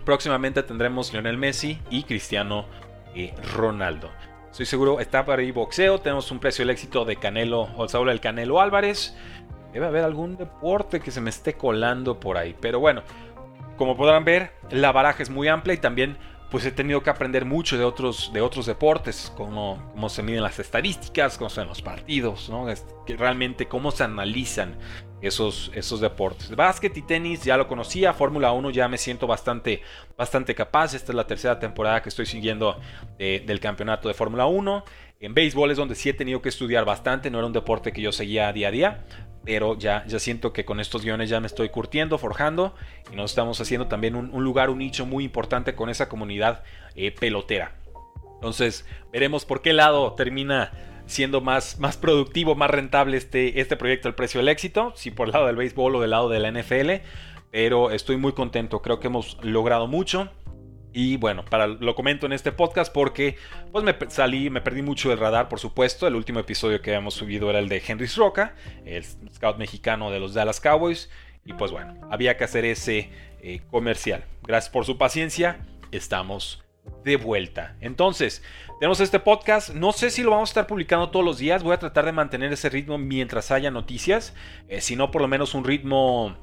Próximamente 0.04 0.62
tendremos 0.62 1.12
Lionel 1.12 1.38
Messi 1.38 1.78
y 1.90 2.02
Cristiano 2.02 2.66
eh, 3.14 3.34
Ronaldo. 3.54 4.10
Estoy 4.50 4.66
seguro, 4.66 5.00
está 5.00 5.24
para 5.24 5.42
ahí 5.42 5.50
boxeo. 5.50 5.98
Tenemos 5.98 6.30
un 6.30 6.38
precio 6.38 6.62
del 6.62 6.70
éxito 6.70 7.04
de 7.04 7.16
Canelo, 7.16 7.68
o 7.76 7.88
Saúl 7.88 8.10
el 8.10 8.20
Canelo 8.20 8.60
Álvarez. 8.60 9.16
Debe 9.72 9.86
haber 9.86 10.04
algún 10.04 10.36
deporte 10.36 11.00
que 11.00 11.10
se 11.10 11.20
me 11.20 11.30
esté 11.30 11.54
colando 11.54 12.20
por 12.20 12.36
ahí. 12.36 12.54
Pero 12.60 12.78
bueno, 12.78 13.02
como 13.76 13.96
podrán 13.96 14.24
ver, 14.24 14.52
la 14.70 14.92
baraja 14.92 15.22
es 15.22 15.30
muy 15.30 15.48
amplia 15.48 15.74
y 15.74 15.78
también 15.78 16.16
pues 16.54 16.64
he 16.66 16.70
tenido 16.70 17.02
que 17.02 17.10
aprender 17.10 17.44
mucho 17.44 17.76
de 17.76 17.82
otros, 17.82 18.30
de 18.32 18.40
otros 18.40 18.66
deportes, 18.66 19.32
cómo, 19.36 19.90
cómo 19.90 20.08
se 20.08 20.22
miden 20.22 20.40
las 20.40 20.60
estadísticas, 20.60 21.36
cómo 21.36 21.50
se 21.50 21.62
ven 21.62 21.68
los 21.68 21.82
partidos, 21.82 22.48
¿no? 22.48 22.66
que 23.04 23.16
realmente 23.16 23.66
cómo 23.66 23.90
se 23.90 24.04
analizan 24.04 24.78
esos, 25.20 25.72
esos 25.74 26.00
deportes. 26.00 26.54
Básquet 26.54 26.96
y 26.96 27.02
tenis 27.02 27.42
ya 27.42 27.56
lo 27.56 27.66
conocía, 27.66 28.14
Fórmula 28.14 28.52
1 28.52 28.70
ya 28.70 28.86
me 28.86 28.98
siento 28.98 29.26
bastante, 29.26 29.82
bastante 30.16 30.54
capaz, 30.54 30.94
esta 30.94 31.10
es 31.10 31.16
la 31.16 31.26
tercera 31.26 31.58
temporada 31.58 32.00
que 32.02 32.08
estoy 32.08 32.26
siguiendo 32.26 32.78
del 33.18 33.58
campeonato 33.58 34.06
de 34.06 34.14
Fórmula 34.14 34.46
1. 34.46 34.84
En 35.20 35.34
béisbol 35.34 35.70
es 35.70 35.76
donde 35.76 35.94
sí 35.94 36.08
he 36.08 36.14
tenido 36.14 36.42
que 36.42 36.48
estudiar 36.48 36.84
bastante, 36.84 37.30
no 37.30 37.38
era 37.38 37.46
un 37.46 37.52
deporte 37.52 37.92
que 37.92 38.02
yo 38.02 38.12
seguía 38.12 38.52
día 38.52 38.68
a 38.68 38.70
día, 38.70 39.04
pero 39.44 39.78
ya, 39.78 40.04
ya 40.06 40.18
siento 40.18 40.52
que 40.52 40.64
con 40.64 40.80
estos 40.80 41.02
guiones 41.02 41.30
ya 41.30 41.40
me 41.40 41.46
estoy 41.46 41.68
curtiendo, 41.68 42.18
forjando 42.18 42.74
y 43.12 43.16
nos 43.16 43.30
estamos 43.30 43.60
haciendo 43.60 43.86
también 43.86 44.16
un, 44.16 44.44
lugar, 44.44 44.70
un 44.70 44.78
nicho 44.78 45.06
muy 45.06 45.24
importante 45.24 45.74
con 45.74 45.88
esa 45.88 46.08
comunidad 46.08 46.64
eh, 46.96 47.12
pelotera. 47.12 47.76
Entonces 48.34 48.86
veremos 49.12 49.44
por 49.44 49.62
qué 49.62 49.72
lado 49.72 50.12
termina 50.14 50.72
siendo 51.06 51.40
más, 51.40 51.78
más 51.78 51.96
productivo, 51.96 52.54
más 52.54 52.70
rentable 52.70 53.16
este, 53.16 53.60
este 53.60 53.76
proyecto, 53.76 54.08
el 54.08 54.14
precio 54.14 54.40
del 54.40 54.48
éxito, 54.48 54.92
si 54.96 55.10
por 55.10 55.28
el 55.28 55.32
lado 55.32 55.46
del 55.46 55.56
béisbol 55.56 55.96
o 55.96 56.00
del 56.00 56.10
lado 56.10 56.28
de 56.28 56.40
la 56.40 56.50
NFL, 56.50 57.06
pero 57.50 57.90
estoy 57.90 58.16
muy 58.16 58.32
contento, 58.32 58.82
creo 58.82 59.00
que 59.00 59.06
hemos 59.06 59.38
logrado 59.42 59.86
mucho. 59.86 60.30
Y 60.94 61.16
bueno, 61.16 61.44
para, 61.44 61.66
lo 61.66 61.94
comento 61.96 62.24
en 62.24 62.32
este 62.32 62.52
podcast 62.52 62.92
porque 62.92 63.36
pues 63.72 63.84
me 63.84 63.96
salí, 64.08 64.48
me 64.48 64.60
perdí 64.60 64.80
mucho 64.80 65.10
del 65.10 65.18
radar, 65.18 65.48
por 65.48 65.58
supuesto. 65.58 66.06
El 66.06 66.14
último 66.14 66.38
episodio 66.38 66.80
que 66.80 66.90
habíamos 66.90 67.14
subido 67.14 67.50
era 67.50 67.58
el 67.58 67.68
de 67.68 67.82
Henry 67.84 68.06
Roca, 68.06 68.54
el 68.84 69.04
scout 69.04 69.58
mexicano 69.58 70.12
de 70.12 70.20
los 70.20 70.34
Dallas 70.34 70.60
Cowboys. 70.60 71.10
Y 71.44 71.52
pues 71.52 71.72
bueno, 71.72 71.94
había 72.10 72.36
que 72.36 72.44
hacer 72.44 72.64
ese 72.64 73.10
eh, 73.42 73.60
comercial. 73.72 74.24
Gracias 74.44 74.72
por 74.72 74.86
su 74.86 74.96
paciencia. 74.96 75.66
Estamos 75.90 76.62
de 77.02 77.16
vuelta. 77.16 77.74
Entonces, 77.80 78.44
tenemos 78.78 79.00
este 79.00 79.18
podcast. 79.18 79.70
No 79.70 79.92
sé 79.92 80.10
si 80.10 80.22
lo 80.22 80.30
vamos 80.30 80.50
a 80.50 80.52
estar 80.52 80.66
publicando 80.68 81.10
todos 81.10 81.24
los 81.24 81.38
días. 81.38 81.64
Voy 81.64 81.74
a 81.74 81.78
tratar 81.80 82.04
de 82.04 82.12
mantener 82.12 82.52
ese 82.52 82.68
ritmo 82.68 82.98
mientras 82.98 83.50
haya 83.50 83.72
noticias. 83.72 84.32
Eh, 84.68 84.80
si 84.80 84.94
no, 84.94 85.10
por 85.10 85.22
lo 85.22 85.28
menos 85.28 85.54
un 85.54 85.64
ritmo. 85.64 86.36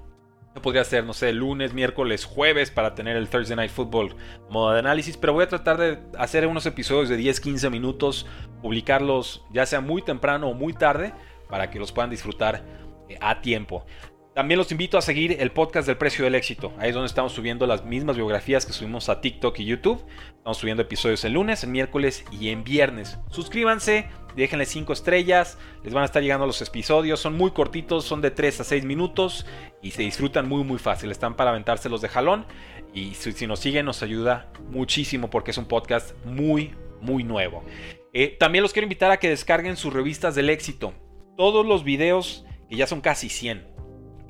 Podría 0.62 0.84
ser, 0.84 1.06
no 1.06 1.14
sé, 1.14 1.32
lunes, 1.32 1.74
miércoles, 1.74 2.26
jueves 2.26 2.72
para 2.72 2.94
tener 2.94 3.16
el 3.16 3.30
Thursday 3.30 3.56
Night 3.56 3.72
Football 3.72 4.16
modo 4.50 4.74
de 4.74 4.80
análisis. 4.80 5.16
Pero 5.16 5.34
voy 5.34 5.46
a 5.46 5.48
tratar 5.48 5.78
de 5.78 6.00
hacer 6.18 6.46
unos 6.46 6.66
episodios 6.66 7.08
de 7.10 7.18
10-15 7.18 7.70
minutos. 7.70 8.26
Publicarlos 8.62 9.46
ya 9.52 9.66
sea 9.66 9.80
muy 9.82 10.02
temprano 10.02 10.50
o 10.50 10.54
muy 10.54 10.74
tarde. 10.74 11.14
Para 11.50 11.70
que 11.70 11.80
los 11.80 11.92
puedan 11.92 12.10
disfrutar 12.10 12.64
eh, 13.10 13.18
a 13.22 13.42
tiempo. 13.42 13.86
También 14.34 14.58
los 14.58 14.72
invito 14.72 14.98
a 14.98 15.02
seguir 15.02 15.36
el 15.42 15.52
podcast 15.52 15.86
del 15.86 15.98
precio 15.98 16.24
del 16.24 16.36
éxito. 16.36 16.72
Ahí 16.78 16.88
es 16.88 16.96
donde 16.96 17.08
estamos 17.08 17.34
subiendo 17.34 17.68
las 17.68 17.84
mismas 17.84 18.16
biografías 18.16 18.66
que 18.66 18.72
subimos 18.72 19.10
a 19.10 19.20
TikTok 19.20 19.60
y 19.60 19.66
YouTube. 19.66 20.06
Estamos 20.38 20.58
subiendo 20.58 20.84
episodios 20.84 21.26
el 21.26 21.34
lunes, 21.34 21.66
el 21.66 21.70
miércoles 21.70 22.24
y 22.32 22.48
en 22.48 22.64
viernes. 22.64 23.20
Suscríbanse, 23.30 24.08
déjenle 24.38 24.66
5 24.66 24.94
estrellas. 24.94 25.58
Les 25.84 25.94
van 25.94 26.04
a 26.04 26.06
estar 26.06 26.24
llegando 26.24 26.48
los 26.48 26.62
episodios. 26.62 27.20
Son 27.20 27.36
muy 27.36 27.52
cortitos, 27.52 28.06
son 28.06 28.22
de 28.22 28.32
3 28.32 28.62
a 28.62 28.64
6 28.64 28.86
minutos 28.86 29.46
y 29.82 29.92
se 29.92 30.04
disfrutan 30.04 30.48
muy 30.48 30.64
muy 30.64 30.80
fácil. 30.80 31.12
Están 31.12 31.36
para 31.36 31.50
aventárselos 31.50 32.00
de 32.00 32.08
jalón. 32.08 32.46
Y 32.94 33.16
si, 33.16 33.48
nos 33.48 33.60
siguen 33.60 33.86
nos 33.86 34.02
ayuda 34.02 34.50
muchísimo 34.70 35.30
porque 35.30 35.52
es 35.52 35.58
un 35.58 35.66
podcast 35.66 36.16
muy 36.24 36.74
muy 37.02 37.26
nuevo. 37.26 37.66
Eh, 38.14 38.38
también 38.40 38.62
los 38.62 38.72
quiero 38.72 38.86
invitar 38.86 39.12
a 39.12 39.18
que 39.18 39.28
descarguen 39.28 39.76
sus 39.76 39.92
revistas 39.92 40.36
del 40.36 40.50
éxito. 40.50 40.94
Todos 41.36 41.66
los 41.66 41.84
videos, 41.84 42.46
que 42.70 42.78
ya 42.78 42.88
son 42.88 43.02
casi 43.02 43.28
100 43.28 43.72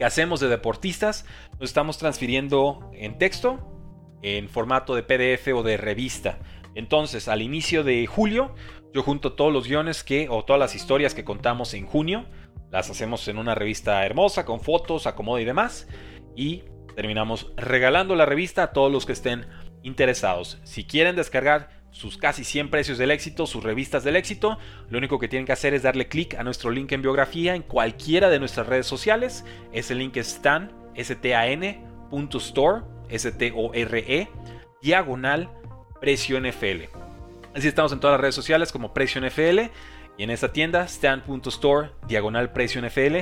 que 0.01 0.05
hacemos 0.05 0.39
de 0.39 0.48
deportistas, 0.48 1.27
nos 1.60 1.70
estamos 1.70 2.00
transfiriendo 2.00 2.89
en 2.91 3.20
texto, 3.20 3.60
en 4.24 4.50
formato 4.50 4.96
de 4.96 5.03
PDF 5.03 5.50
o 5.53 5.62
de 5.62 5.77
revista. 5.77 6.39
Entonces, 6.74 7.27
al 7.27 7.43
inicio 7.43 7.84
de 7.84 8.08
julio, 8.08 8.55
yo 8.96 9.03
junto 9.03 9.34
todos 9.34 9.53
los 9.53 9.67
guiones 9.67 10.03
que, 10.03 10.27
o 10.27 10.43
todas 10.43 10.60
las 10.60 10.74
historias 10.74 11.13
que 11.13 11.24
contamos 11.24 11.75
en 11.75 11.86
junio, 11.86 12.25
las 12.72 12.89
hacemos 12.89 13.27
en 13.27 13.38
una 13.38 13.53
revista 13.53 14.03
hermosa, 14.03 14.43
con 14.43 14.60
fotos, 14.60 15.05
acomodo 15.05 15.38
y 15.38 15.46
demás, 15.46 15.88
y 16.36 16.63
terminamos 16.96 17.53
regalando 17.55 18.15
la 18.15 18.25
revista 18.25 18.63
a 18.63 18.74
todos 18.74 18.91
los 18.91 19.05
que 19.05 19.13
estén 19.13 19.46
interesados. 19.84 20.58
Si 20.63 20.84
quieren 20.84 21.15
descargar 21.15 21.81
sus 21.92 22.18
casi 22.18 22.44
100 22.44 22.70
precios 22.70 22.98
del 22.98 23.12
éxito, 23.12 23.46
sus 23.46 23.64
revistas 23.64 24.04
del 24.04 24.16
éxito. 24.16 24.58
Lo 24.90 24.98
único 24.98 25.20
que 25.20 25.28
tienen 25.28 25.46
que 25.46 25.52
hacer 25.52 25.74
es 25.74 25.84
darle 25.84 26.08
clic 26.08 26.36
a 26.36 26.44
nuestro 26.44 26.72
link 26.72 26.92
en 26.92 27.02
biografía 27.02 27.56
en 27.56 27.62
cualquiera 27.62 28.30
de 28.30 28.40
nuestras 28.40 28.68
redes 28.68 28.88
sociales. 28.88 29.46
Ese 29.74 29.96
link 29.96 30.18
es 30.18 30.36
stan, 30.36 30.72
S-T-A-N, 30.96 31.84
S-T-O-R-E. 33.10 34.30
diagonal 34.82 35.50
precio 36.00 36.40
NFL. 36.40 36.86
Así 37.54 37.68
estamos 37.68 37.92
en 37.92 38.00
todas 38.00 38.14
las 38.14 38.22
redes 38.22 38.36
sociales 38.36 38.72
como 38.72 38.94
precio 38.94 39.22
NFL 39.22 39.60
y 40.18 40.24
en 40.24 40.30
esta 40.30 40.52
tienda 40.54 40.88
stand.store 40.88 41.92
diagonal 42.08 42.52
precio 42.52 42.82
NFL 42.82 43.18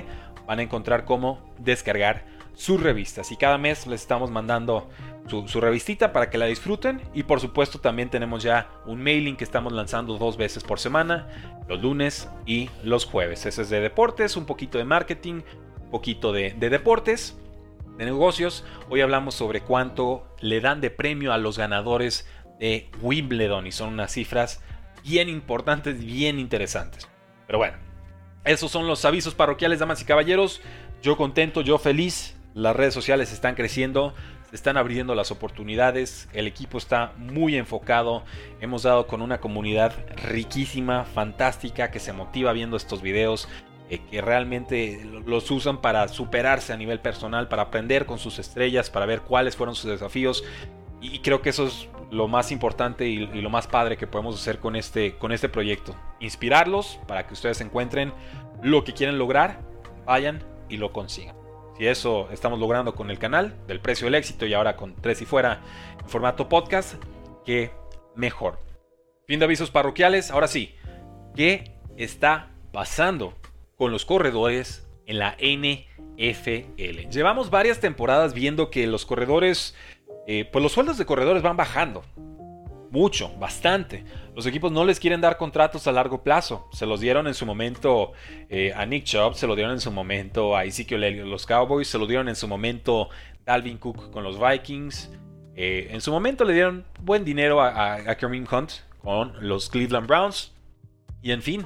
van 0.45 0.59
a 0.59 0.61
encontrar 0.61 1.05
cómo 1.05 1.53
descargar 1.57 2.25
sus 2.59 2.83
revistas 2.83 3.31
y 3.31 3.37
cada 3.37 3.57
mes 3.57 3.87
les 3.87 4.01
estamos 4.01 4.31
mandando 4.31 4.89
su, 5.27 5.47
su, 5.47 5.61
revistita 5.61 6.11
para 6.11 6.29
que 6.29 6.37
la 6.37 6.45
disfruten 6.45 7.01
y 7.13 7.23
por 7.23 7.39
supuesto 7.39 7.79
también 7.79 8.09
tenemos 8.09 8.43
ya 8.43 8.69
un 8.85 9.01
mailing 9.01 9.37
que 9.37 9.45
estamos 9.45 9.71
lanzando 9.71 10.17
dos 10.17 10.35
veces 10.35 10.61
por 10.61 10.77
semana, 10.77 11.29
los 11.69 11.81
lunes 11.81 12.27
y 12.45 12.69
los 12.83 13.05
jueves. 13.05 13.45
Ese 13.45 13.61
es 13.61 13.69
de 13.69 13.79
deportes, 13.79 14.35
un 14.35 14.45
poquito 14.45 14.77
de 14.77 14.83
marketing, 14.83 15.41
un 15.83 15.89
poquito 15.89 16.33
de, 16.33 16.51
de 16.51 16.69
deportes 16.69 17.37
de 17.97 18.03
negocios. 18.03 18.65
Hoy 18.89 18.99
hablamos 18.99 19.35
sobre 19.35 19.61
cuánto 19.61 20.27
le 20.41 20.59
dan 20.59 20.81
de 20.81 20.89
premio 20.89 21.31
a 21.31 21.37
los 21.37 21.57
ganadores 21.57 22.27
de 22.59 22.89
Wimbledon 23.01 23.67
y 23.67 23.71
son 23.71 23.93
unas 23.93 24.11
cifras 24.11 24.61
bien 25.05 25.29
importantes, 25.29 26.03
bien 26.03 26.39
interesantes. 26.39 27.07
Pero 27.47 27.59
bueno, 27.59 27.77
esos 28.43 28.69
son 28.69 28.85
los 28.85 29.05
avisos 29.05 29.33
parroquiales, 29.33 29.79
damas 29.79 30.01
y 30.01 30.05
caballeros. 30.05 30.59
Yo 31.01 31.15
contento, 31.15 31.61
yo 31.61 31.77
feliz. 31.77 32.35
Las 32.53 32.75
redes 32.75 32.93
sociales 32.93 33.31
están 33.31 33.55
creciendo, 33.55 34.13
se 34.49 34.55
están 34.55 34.77
abriendo 34.77 35.13
las 35.13 35.31
oportunidades, 35.31 36.27
el 36.33 36.47
equipo 36.47 36.77
está 36.77 37.13
muy 37.17 37.55
enfocado, 37.55 38.23
hemos 38.59 38.83
dado 38.83 39.05
con 39.05 39.21
una 39.21 39.39
comunidad 39.39 39.93
riquísima, 40.23 41.05
fantástica, 41.05 41.91
que 41.91 41.99
se 41.99 42.13
motiva 42.13 42.51
viendo 42.51 42.75
estos 42.75 43.03
videos, 43.03 43.47
eh, 43.91 43.99
que 44.09 44.21
realmente 44.21 45.07
los 45.25 45.49
usan 45.51 45.81
para 45.81 46.07
superarse 46.07 46.73
a 46.73 46.77
nivel 46.77 46.99
personal, 46.99 47.47
para 47.47 47.63
aprender 47.63 48.05
con 48.05 48.17
sus 48.17 48.39
estrellas, 48.39 48.89
para 48.89 49.05
ver 49.05 49.21
cuáles 49.21 49.55
fueron 49.55 49.75
sus 49.75 49.91
desafíos. 49.91 50.43
Y 51.01 51.19
creo 51.19 51.41
que 51.41 51.49
eso 51.49 51.67
es 51.67 51.87
lo 52.11 52.27
más 52.27 52.51
importante 52.51 53.07
y, 53.07 53.29
y, 53.33 53.41
lo 53.41 53.49
más 53.49 53.67
padre 53.67 53.97
que 53.97 54.07
podemos 54.07 54.35
hacer 54.35 54.59
con 54.59 54.75
este, 54.75 55.15
con 55.17 55.31
este 55.31 55.47
proyecto. 55.47 55.95
Inspirarlos 56.19 56.99
para 57.07 57.27
que 57.27 57.33
ustedes 57.33 57.61
encuentren 57.61 58.13
lo 58.63 58.83
que 58.83 58.93
quieren 58.93 59.17
lograr, 59.17 59.61
vayan 60.05 60.43
y 60.69 60.77
lo 60.77 60.91
consigan. 60.91 61.38
Si 61.79 61.87
eso 61.87 62.27
estamos 62.31 62.59
logrando 62.59 62.93
con 62.93 63.09
el 63.09 63.17
canal 63.17 63.55
del 63.65 63.79
precio 63.79 64.05
del 64.05 64.15
éxito 64.15 64.45
y 64.45 64.53
ahora 64.53 64.75
con 64.75 64.95
tres 64.95 65.21
y 65.21 65.25
fuera 65.25 65.61
en 65.99 66.09
formato 66.09 66.49
podcast, 66.49 67.01
que 67.45 67.71
mejor. 68.15 68.59
Fin 69.25 69.39
de 69.39 69.45
avisos 69.45 69.71
parroquiales. 69.71 70.29
Ahora 70.29 70.47
sí, 70.47 70.75
¿qué 71.35 71.79
está 71.95 72.51
pasando 72.73 73.33
con 73.77 73.93
los 73.93 74.05
corredores 74.05 74.89
en 75.05 75.19
la 75.19 75.37
NFL. 75.39 77.09
Llevamos 77.09 77.49
varias 77.49 77.79
temporadas 77.79 78.33
viendo 78.33 78.69
que 78.69 78.85
los 78.85 79.05
corredores, 79.05 79.73
eh, 80.27 80.47
pues 80.51 80.61
los 80.61 80.73
sueldos 80.73 80.97
de 80.97 81.05
corredores 81.05 81.41
van 81.41 81.57
bajando. 81.57 82.03
Mucho, 82.91 83.31
bastante. 83.37 84.03
Los 84.35 84.45
equipos 84.45 84.71
no 84.71 84.83
les 84.85 84.99
quieren 84.99 85.21
dar 85.21 85.37
contratos 85.37 85.85
a 85.87 85.91
largo 85.91 86.23
plazo. 86.23 86.67
Se 86.71 86.85
los 86.85 86.99
dieron 86.99 87.27
en 87.27 87.33
su 87.33 87.45
momento 87.45 88.13
eh, 88.49 88.73
a 88.75 88.85
Nick 88.85 89.03
Chubb, 89.03 89.35
se 89.35 89.47
lo 89.47 89.55
dieron 89.55 89.73
en 89.73 89.79
su 89.79 89.91
momento 89.91 90.55
a 90.55 90.63
Ezekiel 90.63 91.03
Elliott, 91.03 91.27
los 91.27 91.45
Cowboys, 91.45 91.87
se 91.87 91.97
lo 91.97 92.07
dieron 92.07 92.29
en 92.29 92.35
su 92.35 92.47
momento 92.47 93.09
Dalvin 93.45 93.77
Cook 93.77 94.11
con 94.11 94.23
los 94.23 94.39
Vikings. 94.39 95.11
Eh, 95.55 95.89
en 95.91 96.01
su 96.01 96.11
momento 96.11 96.45
le 96.45 96.53
dieron 96.53 96.85
buen 97.01 97.25
dinero 97.25 97.61
a, 97.61 97.95
a, 97.95 98.17
Hunt 98.21 98.71
con 99.03 99.33
los 99.39 99.69
Cleveland 99.69 100.07
Browns. 100.07 100.53
Y 101.21 101.31
en 101.31 101.41
fin, 101.41 101.65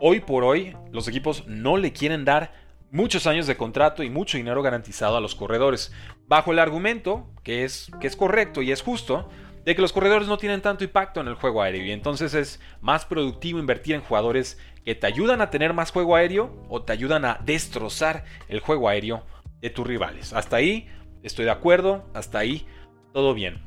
Hoy 0.00 0.20
por 0.20 0.42
hoy, 0.42 0.76
los 0.90 1.06
equipos 1.06 1.46
no 1.46 1.76
le 1.76 1.92
quieren 1.92 2.24
dar 2.24 2.52
muchos 2.90 3.28
años 3.28 3.46
de 3.46 3.56
contrato 3.56 4.02
y 4.02 4.10
mucho 4.10 4.38
dinero 4.38 4.60
garantizado 4.60 5.16
a 5.16 5.20
los 5.20 5.36
corredores, 5.36 5.92
bajo 6.26 6.50
el 6.50 6.58
argumento, 6.58 7.28
que 7.44 7.64
es, 7.64 7.90
que 8.00 8.08
es 8.08 8.16
correcto 8.16 8.60
y 8.60 8.72
es 8.72 8.82
justo, 8.82 9.28
de 9.64 9.74
que 9.74 9.82
los 9.82 9.92
corredores 9.92 10.28
no 10.28 10.38
tienen 10.38 10.60
tanto 10.60 10.84
impacto 10.84 11.20
en 11.20 11.28
el 11.28 11.34
juego 11.34 11.62
aéreo 11.62 11.84
y 11.84 11.92
entonces 11.92 12.34
es 12.34 12.60
más 12.80 13.04
productivo 13.06 13.58
invertir 13.58 13.94
en 13.94 14.02
jugadores 14.02 14.58
que 14.84 14.94
te 14.94 15.06
ayudan 15.06 15.40
a 15.40 15.50
tener 15.50 15.72
más 15.72 15.90
juego 15.90 16.16
aéreo 16.16 16.54
o 16.68 16.82
te 16.82 16.92
ayudan 16.92 17.24
a 17.24 17.40
destrozar 17.44 18.24
el 18.48 18.60
juego 18.60 18.88
aéreo 18.88 19.24
de 19.60 19.70
tus 19.70 19.86
rivales. 19.86 20.32
Hasta 20.34 20.56
ahí 20.56 20.88
estoy 21.22 21.46
de 21.46 21.50
acuerdo, 21.50 22.04
hasta 22.12 22.38
ahí 22.38 22.66
todo 23.12 23.32
bien. 23.32 23.62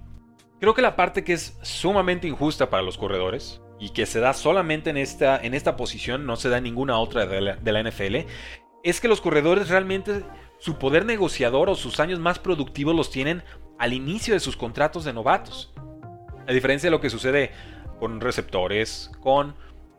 Creo 0.59 0.73
que 0.73 0.81
la 0.81 0.95
parte 0.95 1.23
que 1.23 1.33
es 1.33 1.57
sumamente 1.63 2.27
injusta 2.27 2.69
para 2.69 2.83
los 2.83 2.97
corredores 2.97 3.61
y 3.79 3.89
que 3.89 4.05
se 4.05 4.19
da 4.19 4.33
solamente 4.33 4.89
en 4.91 4.97
esta, 4.97 5.37
en 5.37 5.53
esta 5.53 5.75
posición, 5.75 6.25
no 6.25 6.35
se 6.35 6.49
da 6.49 6.57
en 6.57 6.63
ninguna 6.63 6.99
otra 6.99 7.25
de 7.25 7.41
la, 7.41 7.55
de 7.55 7.71
la 7.71 7.83
NFL, 7.83 8.15
es 8.83 9.01
que 9.01 9.07
los 9.07 9.21
corredores 9.21 9.69
realmente 9.69 10.23
su 10.59 10.77
poder 10.77 11.05
negociador 11.05 11.69
o 11.69 11.75
sus 11.75 11.99
años 11.99 12.19
más 12.19 12.39
productivos 12.39 12.95
los 12.95 13.11
tienen 13.11 13.43
al 13.77 13.93
inicio 13.93 14.33
de 14.33 14.39
sus 14.39 14.57
contratos 14.57 15.03
de 15.03 15.13
novatos. 15.13 15.71
A 16.47 16.53
diferencia 16.53 16.87
de 16.87 16.91
lo 16.91 17.01
que 17.01 17.09
sucede 17.09 17.51
con 17.99 18.21
receptores, 18.21 19.11
con 19.19 19.55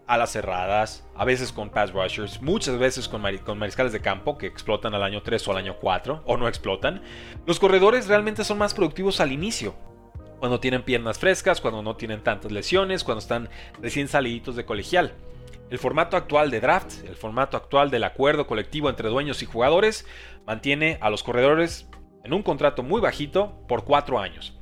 alas 0.06 0.32
cerradas, 0.32 1.06
a 1.14 1.26
veces 1.26 1.52
con 1.52 1.68
pass 1.68 1.92
rushers, 1.92 2.40
muchas 2.40 2.78
veces 2.78 3.06
con, 3.06 3.20
mariscales 3.20 3.92
de 3.92 4.00
campo 4.00 4.38
que 4.38 4.46
explotan 4.46 4.94
al 4.94 5.02
año 5.02 5.22
3 5.22 5.46
o 5.46 5.50
al 5.50 5.58
año 5.58 5.76
4 5.78 6.22
o 6.24 6.36
no 6.38 6.48
explotan, 6.48 7.02
los 7.44 7.60
corredores 7.60 8.08
realmente 8.08 8.44
son 8.44 8.56
más 8.56 8.72
productivos 8.72 9.20
al 9.20 9.30
inicio 9.30 9.74
cuando 10.38 10.58
tienen 10.58 10.82
piernas 10.82 11.18
frescas, 11.18 11.60
cuando 11.60 11.82
no 11.82 11.96
tienen 11.96 12.22
tantas 12.22 12.50
lesiones, 12.50 13.04
cuando 13.04 13.18
están 13.18 13.50
recién 13.82 14.08
saliditos 14.08 14.56
de 14.56 14.64
colegial. 14.64 15.12
El 15.68 15.78
formato 15.78 16.16
actual 16.16 16.50
de 16.50 16.60
draft, 16.60 17.04
el 17.06 17.16
formato 17.16 17.58
actual 17.58 17.90
del 17.90 18.04
acuerdo 18.04 18.46
colectivo 18.46 18.88
entre 18.88 19.10
dueños 19.10 19.42
y 19.42 19.46
jugadores, 19.46 20.06
mantiene 20.46 20.96
a 21.02 21.10
los 21.10 21.22
corredores 21.22 21.90
en 22.24 22.32
un 22.32 22.42
contrato 22.42 22.82
muy 22.82 23.02
bajito 23.02 23.60
por 23.68 23.84
cuatro 23.84 24.18
años. 24.18 24.57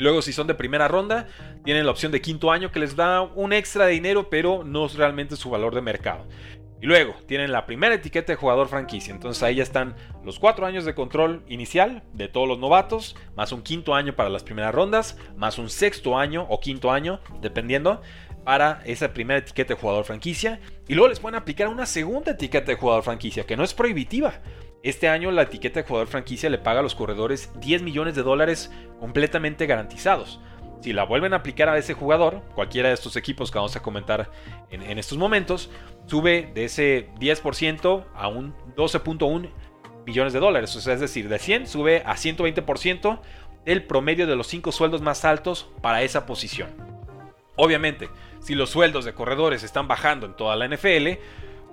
Luego 0.00 0.22
si 0.22 0.32
son 0.32 0.46
de 0.46 0.54
primera 0.54 0.88
ronda, 0.88 1.26
tienen 1.64 1.84
la 1.84 1.92
opción 1.92 2.10
de 2.10 2.20
quinto 2.20 2.50
año 2.50 2.72
que 2.72 2.80
les 2.80 2.96
da 2.96 3.22
un 3.22 3.52
extra 3.52 3.86
de 3.86 3.92
dinero, 3.92 4.30
pero 4.30 4.64
no 4.64 4.86
es 4.86 4.94
realmente 4.94 5.36
su 5.36 5.50
valor 5.50 5.74
de 5.74 5.82
mercado. 5.82 6.26
Y 6.82 6.86
luego 6.86 7.14
tienen 7.26 7.52
la 7.52 7.66
primera 7.66 7.94
etiqueta 7.94 8.32
de 8.32 8.36
jugador 8.36 8.68
franquicia. 8.68 9.12
Entonces 9.12 9.42
ahí 9.42 9.56
ya 9.56 9.62
están 9.62 9.94
los 10.24 10.38
cuatro 10.38 10.64
años 10.64 10.86
de 10.86 10.94
control 10.94 11.44
inicial 11.46 12.02
de 12.14 12.28
todos 12.28 12.48
los 12.48 12.58
novatos, 12.58 13.14
más 13.36 13.52
un 13.52 13.62
quinto 13.62 13.94
año 13.94 14.16
para 14.16 14.30
las 14.30 14.42
primeras 14.42 14.74
rondas, 14.74 15.18
más 15.36 15.58
un 15.58 15.68
sexto 15.68 16.16
año 16.16 16.46
o 16.48 16.60
quinto 16.60 16.90
año, 16.90 17.20
dependiendo, 17.42 18.00
para 18.44 18.80
esa 18.86 19.12
primera 19.12 19.40
etiqueta 19.40 19.74
de 19.74 19.80
jugador 19.80 20.06
franquicia. 20.06 20.60
Y 20.88 20.94
luego 20.94 21.08
les 21.08 21.20
pueden 21.20 21.38
aplicar 21.38 21.68
una 21.68 21.84
segunda 21.84 22.32
etiqueta 22.32 22.68
de 22.68 22.78
jugador 22.78 23.02
franquicia, 23.02 23.44
que 23.44 23.58
no 23.58 23.64
es 23.64 23.74
prohibitiva. 23.74 24.40
Este 24.82 25.08
año 25.08 25.30
la 25.30 25.42
etiqueta 25.42 25.80
de 25.80 25.86
jugador 25.86 26.08
franquicia 26.08 26.48
le 26.48 26.56
paga 26.56 26.80
a 26.80 26.82
los 26.82 26.94
corredores 26.94 27.52
10 27.60 27.82
millones 27.82 28.14
de 28.14 28.22
dólares 28.22 28.72
completamente 28.98 29.66
garantizados. 29.66 30.40
Si 30.80 30.94
la 30.94 31.04
vuelven 31.04 31.34
a 31.34 31.36
aplicar 31.36 31.68
a 31.68 31.76
ese 31.76 31.92
jugador, 31.92 32.40
cualquiera 32.54 32.88
de 32.88 32.94
estos 32.94 33.16
equipos 33.16 33.50
que 33.50 33.58
vamos 33.58 33.76
a 33.76 33.82
comentar 33.82 34.30
en, 34.70 34.98
estos 34.98 35.18
momentos, 35.18 35.68
sube 36.06 36.50
de 36.54 36.64
ese 36.64 37.10
10% 37.20 38.06
a 38.14 38.28
un 38.28 38.54
12.1 38.74 39.50
millones 40.06 40.32
de 40.32 40.40
dólares. 40.40 40.74
O 40.74 40.80
sea, 40.80 40.94
es 40.94 41.00
decir, 41.00 41.28
de 41.28 41.38
100 41.38 41.66
sube 41.66 42.02
a 42.06 42.14
120% 42.14 43.20
del 43.66 43.84
promedio 43.84 44.26
de 44.26 44.36
los 44.36 44.46
5 44.46 44.72
sueldos 44.72 45.02
más 45.02 45.26
altos 45.26 45.68
para 45.82 46.00
esa 46.00 46.24
posición. 46.24 46.70
Obviamente, 47.56 48.08
si 48.40 48.54
los 48.54 48.70
sueldos 48.70 49.04
de 49.04 49.12
corredores 49.12 49.62
están 49.62 49.86
bajando 49.86 50.24
en 50.24 50.32
toda 50.32 50.56
la 50.56 50.66
NFL, 50.66 51.20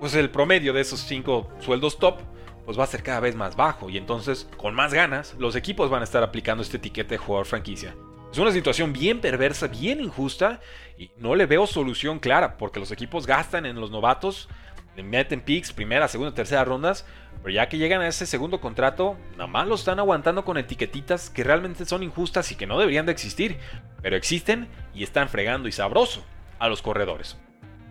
pues 0.02 0.14
el 0.16 0.30
promedio 0.30 0.74
de 0.74 0.82
esos 0.82 1.00
5 1.00 1.48
sueldos 1.62 1.98
top 1.98 2.20
pues 2.68 2.78
va 2.78 2.84
a 2.84 2.88
ser 2.88 3.02
cada 3.02 3.22
vez 3.22 3.34
más 3.34 3.56
bajo 3.56 3.90
y 3.90 3.96
entonces 3.96 4.46
con 4.58 4.76
más 4.76 4.94
ganas 4.94 5.36
los 5.40 5.56
equipos 5.56 5.90
van 5.90 6.02
a 6.02 6.04
estar 6.04 6.22
aplicando 6.22 6.62
este 6.62 6.76
etiquete 6.76 7.16
de 7.16 7.18
jugador 7.18 7.46
franquicia. 7.46 7.96
Es 8.30 8.38
una 8.40 8.52
situación 8.52 8.92
bien 8.92 9.22
perversa, 9.22 9.68
bien 9.68 10.02
injusta 10.02 10.60
y 10.98 11.10
no 11.16 11.34
le 11.34 11.46
veo 11.46 11.66
solución 11.66 12.20
clara 12.20 12.58
porque 12.58 12.82
los 12.82 12.92
equipos 12.92 13.26
gastan 13.26 13.66
en 13.66 13.80
los 13.80 13.90
novatos, 13.90 14.50
meten 14.98 15.40
picks, 15.40 15.72
primera, 15.72 16.10
segunda, 16.10 16.34
tercera 16.34 16.66
rondas, 16.66 17.06
pero 17.42 17.56
ya 17.56 17.70
que 17.70 17.78
llegan 17.78 18.02
a 18.02 18.10
ese 18.10 18.26
segundo 18.26 18.60
contrato, 18.60 19.16
nada 19.38 19.48
más 19.48 19.66
lo 19.66 19.76
están 19.76 20.00
aguantando 20.00 20.44
con 20.44 20.58
etiquetitas 20.58 21.30
que 21.30 21.46
realmente 21.46 21.86
son 21.86 22.04
injustas 22.04 22.52
y 22.52 22.56
que 22.56 22.68
no 22.68 22.78
deberían 22.78 23.06
de 23.06 23.14
existir, 23.14 23.60
pero 24.02 24.18
existen 24.18 24.68
y 24.94 25.04
están 25.04 25.30
fregando 25.30 25.70
y 25.70 25.72
sabroso 25.72 26.22
a 26.60 26.68
los 26.68 26.82
corredores. 26.82 27.38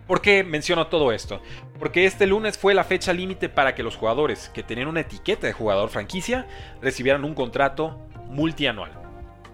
¿Por 0.07 0.21
qué 0.21 0.43
menciono 0.43 0.87
todo 0.87 1.11
esto? 1.11 1.41
Porque 1.79 2.05
este 2.05 2.27
lunes 2.27 2.57
fue 2.57 2.73
la 2.73 2.85
fecha 2.85 3.11
límite 3.11 3.49
para 3.49 3.75
que 3.75 3.83
los 3.83 3.97
jugadores 3.97 4.49
que 4.49 4.63
tenían 4.63 4.87
una 4.87 5.01
etiqueta 5.01 5.47
de 5.47 5.53
jugador 5.53 5.89
franquicia 5.89 6.47
recibieran 6.81 7.25
un 7.25 7.33
contrato 7.33 7.99
multianual. 8.29 8.91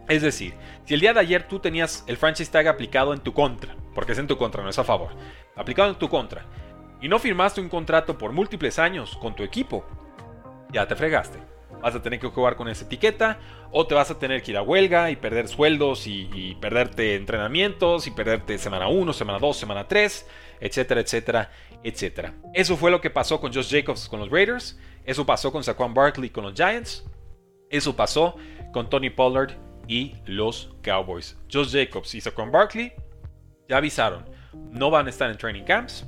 Es 0.07 0.21
decir, 0.21 0.53
si 0.85 0.93
el 0.93 0.99
día 0.99 1.13
de 1.13 1.21
ayer 1.21 1.47
tú 1.47 1.59
tenías 1.59 2.03
el 2.07 2.17
franchise 2.17 2.51
tag 2.51 2.67
aplicado 2.67 3.13
en 3.13 3.21
tu 3.21 3.33
contra, 3.33 3.75
porque 3.95 4.11
es 4.11 4.19
en 4.19 4.27
tu 4.27 4.37
contra, 4.37 4.61
no 4.61 4.69
es 4.69 4.77
a 4.77 4.83
favor, 4.83 5.09
aplicado 5.55 5.89
en 5.89 5.95
tu 5.95 6.07
contra, 6.07 6.45
y 7.01 7.07
no 7.07 7.17
firmaste 7.17 7.59
un 7.59 7.69
contrato 7.69 8.17
por 8.17 8.31
múltiples 8.31 8.77
años 8.77 9.17
con 9.17 9.35
tu 9.35 9.43
equipo, 9.43 9.85
ya 10.71 10.87
te 10.87 10.95
fregaste. 10.95 11.52
Vas 11.81 11.95
a 11.95 12.01
tener 12.01 12.19
que 12.19 12.27
jugar 12.27 12.55
con 12.55 12.67
esa 12.67 12.85
etiqueta, 12.85 13.39
o 13.71 13.85
te 13.85 13.95
vas 13.95 14.09
a 14.11 14.19
tener 14.19 14.41
que 14.41 14.51
ir 14.51 14.57
a 14.57 14.61
huelga 14.61 15.11
y 15.11 15.15
perder 15.15 15.47
sueldos 15.47 16.07
y, 16.07 16.55
perderte 16.61 17.15
entrenamientos 17.15 18.07
y 18.07 18.11
perderte 18.11 18.57
semana 18.57 18.87
1, 18.87 19.13
semana 19.13 19.39
2, 19.39 19.57
semana 19.57 19.87
3, 19.87 20.27
etcétera, 20.59 21.01
etcétera, 21.01 21.51
etcétera. 21.83 22.33
Eso 22.53 22.77
fue 22.77 22.91
lo 22.91 23.01
que 23.01 23.09
pasó 23.09 23.39
con 23.41 23.53
Josh 23.53 23.69
Jacobs 23.69 24.07
con 24.07 24.19
los 24.19 24.29
Raiders, 24.29 24.79
eso 25.05 25.25
pasó 25.25 25.51
con 25.51 25.63
Saquon 25.63 25.93
Barkley 25.93 26.29
con 26.29 26.43
los 26.43 26.53
Giants, 26.53 27.03
eso 27.69 27.95
pasó 27.95 28.35
con 28.71 28.89
Tony 28.89 29.09
Pollard 29.09 29.51
y 29.87 30.15
los 30.25 30.73
Cowboys. 30.81 31.37
Josh 31.51 31.71
Jacobs 31.71 32.15
y 32.15 32.21
Saquon 32.21 32.51
Barkley 32.51 32.93
ya 33.67 33.77
avisaron, 33.77 34.25
no 34.71 34.89
van 34.89 35.07
a 35.07 35.09
estar 35.09 35.29
en 35.29 35.37
training 35.37 35.63
camps 35.63 36.05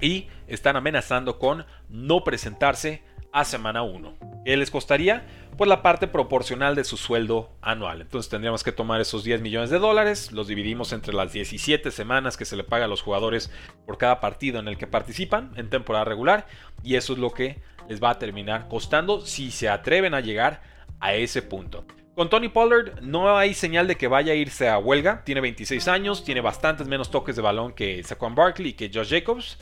y 0.00 0.28
están 0.46 0.76
amenazando 0.76 1.38
con 1.38 1.64
no 1.88 2.24
presentarse 2.24 3.02
a 3.32 3.44
semana 3.44 3.82
1. 3.82 4.25
¿Qué 4.46 4.56
les 4.56 4.70
costaría? 4.70 5.26
Pues 5.58 5.66
la 5.66 5.82
parte 5.82 6.06
proporcional 6.06 6.76
de 6.76 6.84
su 6.84 6.96
sueldo 6.96 7.50
anual. 7.62 8.02
Entonces 8.02 8.30
tendríamos 8.30 8.62
que 8.62 8.70
tomar 8.70 9.00
esos 9.00 9.24
10 9.24 9.40
millones 9.40 9.70
de 9.70 9.80
dólares, 9.80 10.30
los 10.30 10.46
dividimos 10.46 10.92
entre 10.92 11.14
las 11.14 11.32
17 11.32 11.90
semanas 11.90 12.36
que 12.36 12.44
se 12.44 12.54
le 12.54 12.62
paga 12.62 12.84
a 12.84 12.88
los 12.88 13.02
jugadores 13.02 13.50
por 13.86 13.98
cada 13.98 14.20
partido 14.20 14.60
en 14.60 14.68
el 14.68 14.78
que 14.78 14.86
participan 14.86 15.50
en 15.56 15.68
temporada 15.68 16.04
regular 16.04 16.46
y 16.84 16.94
eso 16.94 17.14
es 17.14 17.18
lo 17.18 17.32
que 17.32 17.60
les 17.88 18.00
va 18.00 18.10
a 18.10 18.20
terminar 18.20 18.68
costando 18.68 19.20
si 19.20 19.50
se 19.50 19.68
atreven 19.68 20.14
a 20.14 20.20
llegar 20.20 20.62
a 21.00 21.14
ese 21.14 21.42
punto. 21.42 21.84
Con 22.14 22.30
Tony 22.30 22.48
Pollard 22.48 23.00
no 23.00 23.36
hay 23.36 23.52
señal 23.52 23.88
de 23.88 23.96
que 23.96 24.06
vaya 24.06 24.32
a 24.32 24.36
irse 24.36 24.68
a 24.68 24.78
huelga. 24.78 25.24
Tiene 25.24 25.40
26 25.40 25.88
años, 25.88 26.24
tiene 26.24 26.40
bastantes 26.40 26.86
menos 26.86 27.10
toques 27.10 27.34
de 27.34 27.42
balón 27.42 27.72
que 27.72 28.00
Saquon 28.04 28.36
Barkley 28.36 28.68
y 28.68 28.72
que 28.74 28.92
Josh 28.94 29.10
Jacobs. 29.10 29.58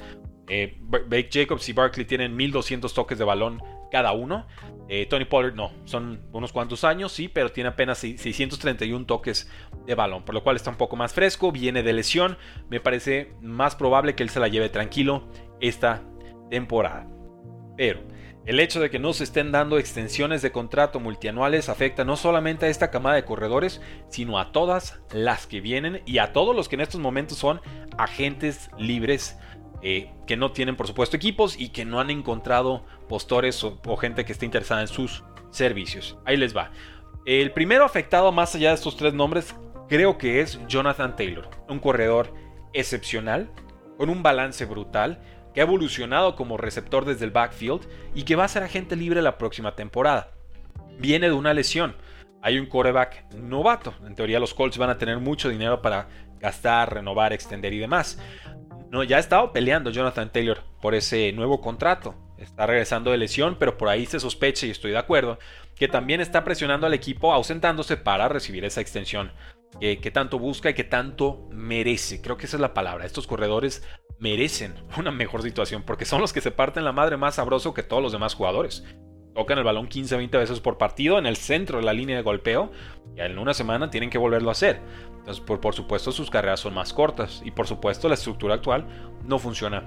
Eh, 0.46 0.78
Jacobs 1.32 1.66
y 1.70 1.72
Barkley 1.72 2.04
tienen 2.04 2.36
1200 2.36 2.92
toques 2.92 3.18
de 3.18 3.24
balón 3.24 3.62
cada 3.94 4.10
uno. 4.10 4.44
Eh, 4.88 5.06
Tony 5.06 5.24
Pollard 5.24 5.54
no, 5.54 5.70
son 5.84 6.20
unos 6.32 6.52
cuantos 6.52 6.82
años, 6.82 7.12
sí, 7.12 7.28
pero 7.28 7.52
tiene 7.52 7.68
apenas 7.68 7.98
631 7.98 9.06
toques 9.06 9.48
de 9.86 9.94
balón, 9.94 10.24
por 10.24 10.34
lo 10.34 10.42
cual 10.42 10.56
está 10.56 10.68
un 10.68 10.76
poco 10.76 10.96
más 10.96 11.12
fresco, 11.12 11.52
viene 11.52 11.84
de 11.84 11.92
lesión. 11.92 12.36
Me 12.68 12.80
parece 12.80 13.34
más 13.40 13.76
probable 13.76 14.16
que 14.16 14.24
él 14.24 14.30
se 14.30 14.40
la 14.40 14.48
lleve 14.48 14.68
tranquilo 14.68 15.28
esta 15.60 16.02
temporada. 16.50 17.06
Pero 17.76 18.00
el 18.46 18.58
hecho 18.58 18.80
de 18.80 18.90
que 18.90 18.98
no 18.98 19.12
se 19.12 19.22
estén 19.22 19.52
dando 19.52 19.78
extensiones 19.78 20.42
de 20.42 20.50
contrato 20.50 20.98
multianuales 20.98 21.68
afecta 21.68 22.04
no 22.04 22.16
solamente 22.16 22.66
a 22.66 22.70
esta 22.70 22.90
camada 22.90 23.14
de 23.14 23.24
corredores, 23.24 23.80
sino 24.08 24.40
a 24.40 24.50
todas 24.50 25.00
las 25.12 25.46
que 25.46 25.60
vienen 25.60 26.02
y 26.04 26.18
a 26.18 26.32
todos 26.32 26.56
los 26.56 26.68
que 26.68 26.74
en 26.74 26.80
estos 26.80 27.00
momentos 27.00 27.38
son 27.38 27.60
agentes 27.96 28.70
libres 28.76 29.38
eh, 29.86 30.10
que 30.26 30.36
no 30.36 30.50
tienen 30.50 30.76
por 30.76 30.86
supuesto 30.86 31.14
equipos 31.14 31.60
y 31.60 31.68
que 31.68 31.84
no 31.84 32.00
han 32.00 32.08
encontrado 32.08 32.86
postores 33.06 33.62
o, 33.62 33.78
o 33.86 33.96
gente 33.98 34.24
que 34.24 34.32
esté 34.32 34.46
interesada 34.46 34.80
en 34.80 34.88
sus 34.88 35.22
servicios. 35.50 36.16
Ahí 36.24 36.38
les 36.38 36.56
va. 36.56 36.70
El 37.26 37.52
primero 37.52 37.84
afectado 37.84 38.32
más 38.32 38.54
allá 38.54 38.70
de 38.70 38.76
estos 38.76 38.96
tres 38.96 39.12
nombres 39.12 39.54
creo 39.88 40.16
que 40.16 40.40
es 40.40 40.58
Jonathan 40.66 41.16
Taylor, 41.16 41.50
un 41.68 41.78
corredor 41.78 42.32
excepcional, 42.72 43.50
con 43.98 44.08
un 44.08 44.22
balance 44.22 44.64
brutal, 44.64 45.20
que 45.52 45.60
ha 45.60 45.64
evolucionado 45.64 46.34
como 46.34 46.56
receptor 46.56 47.04
desde 47.04 47.26
el 47.26 47.30
backfield 47.30 47.86
y 48.14 48.24
que 48.24 48.36
va 48.36 48.44
a 48.44 48.48
ser 48.48 48.62
agente 48.62 48.96
libre 48.96 49.22
la 49.22 49.38
próxima 49.38 49.76
temporada. 49.76 50.32
Viene 50.98 51.28
de 51.28 51.34
una 51.34 51.54
lesión. 51.54 51.94
Hay 52.42 52.58
un 52.58 52.66
coreback 52.66 53.32
novato. 53.34 53.94
En 54.04 54.14
teoría 54.14 54.40
los 54.40 54.52
Colts 54.52 54.78
van 54.78 54.90
a 54.90 54.98
tener 54.98 55.18
mucho 55.18 55.48
dinero 55.48 55.80
para 55.80 56.08
gastar, 56.40 56.92
renovar, 56.92 57.32
extender 57.32 57.72
y 57.72 57.78
demás. 57.78 58.18
No, 58.94 59.02
ya 59.02 59.16
ha 59.16 59.20
estado 59.20 59.52
peleando 59.52 59.90
Jonathan 59.90 60.30
Taylor 60.30 60.62
por 60.80 60.94
ese 60.94 61.32
nuevo 61.32 61.60
contrato. 61.60 62.14
Está 62.38 62.64
regresando 62.64 63.10
de 63.10 63.18
lesión, 63.18 63.56
pero 63.58 63.76
por 63.76 63.88
ahí 63.88 64.06
se 64.06 64.20
sospecha 64.20 64.66
y 64.66 64.70
estoy 64.70 64.92
de 64.92 64.98
acuerdo 64.98 65.40
que 65.74 65.88
también 65.88 66.20
está 66.20 66.44
presionando 66.44 66.86
al 66.86 66.94
equipo 66.94 67.32
ausentándose 67.32 67.96
para 67.96 68.28
recibir 68.28 68.64
esa 68.64 68.80
extensión 68.80 69.32
que, 69.80 69.98
que, 69.98 70.12
tanto 70.12 70.38
busca 70.38 70.70
y 70.70 70.74
que 70.74 70.84
tanto 70.84 71.48
merece. 71.50 72.22
Creo 72.22 72.36
que 72.36 72.46
esa 72.46 72.56
es 72.56 72.60
la 72.60 72.72
palabra. 72.72 73.04
Estos 73.04 73.26
corredores 73.26 73.82
merecen 74.20 74.76
una 74.96 75.10
mejor 75.10 75.42
situación 75.42 75.82
porque 75.82 76.04
son 76.04 76.20
los 76.20 76.32
que 76.32 76.40
se 76.40 76.52
parten 76.52 76.84
la 76.84 76.92
madre 76.92 77.16
más 77.16 77.34
sabroso 77.34 77.74
que 77.74 77.82
todos 77.82 78.00
los 78.00 78.12
demás 78.12 78.34
jugadores. 78.34 78.84
Tocan 79.34 79.58
el 79.58 79.64
balón 79.64 79.88
15-20 79.88 80.30
veces 80.30 80.60
por 80.60 80.78
partido 80.78 81.18
en 81.18 81.26
el 81.26 81.36
centro 81.36 81.78
de 81.78 81.84
la 81.84 81.92
línea 81.92 82.16
de 82.16 82.22
golpeo 82.22 82.70
y 83.16 83.20
en 83.20 83.38
una 83.38 83.54
semana 83.54 83.90
tienen 83.90 84.10
que 84.10 84.18
volverlo 84.18 84.48
a 84.48 84.52
hacer. 84.52 84.80
Entonces, 85.18 85.42
por, 85.42 85.60
por 85.60 85.74
supuesto, 85.74 86.12
sus 86.12 86.30
carreras 86.30 86.60
son 86.60 86.74
más 86.74 86.92
cortas 86.92 87.42
y 87.44 87.50
por 87.50 87.66
supuesto 87.66 88.08
la 88.08 88.14
estructura 88.14 88.54
actual 88.54 88.86
no 89.24 89.38
funciona 89.38 89.82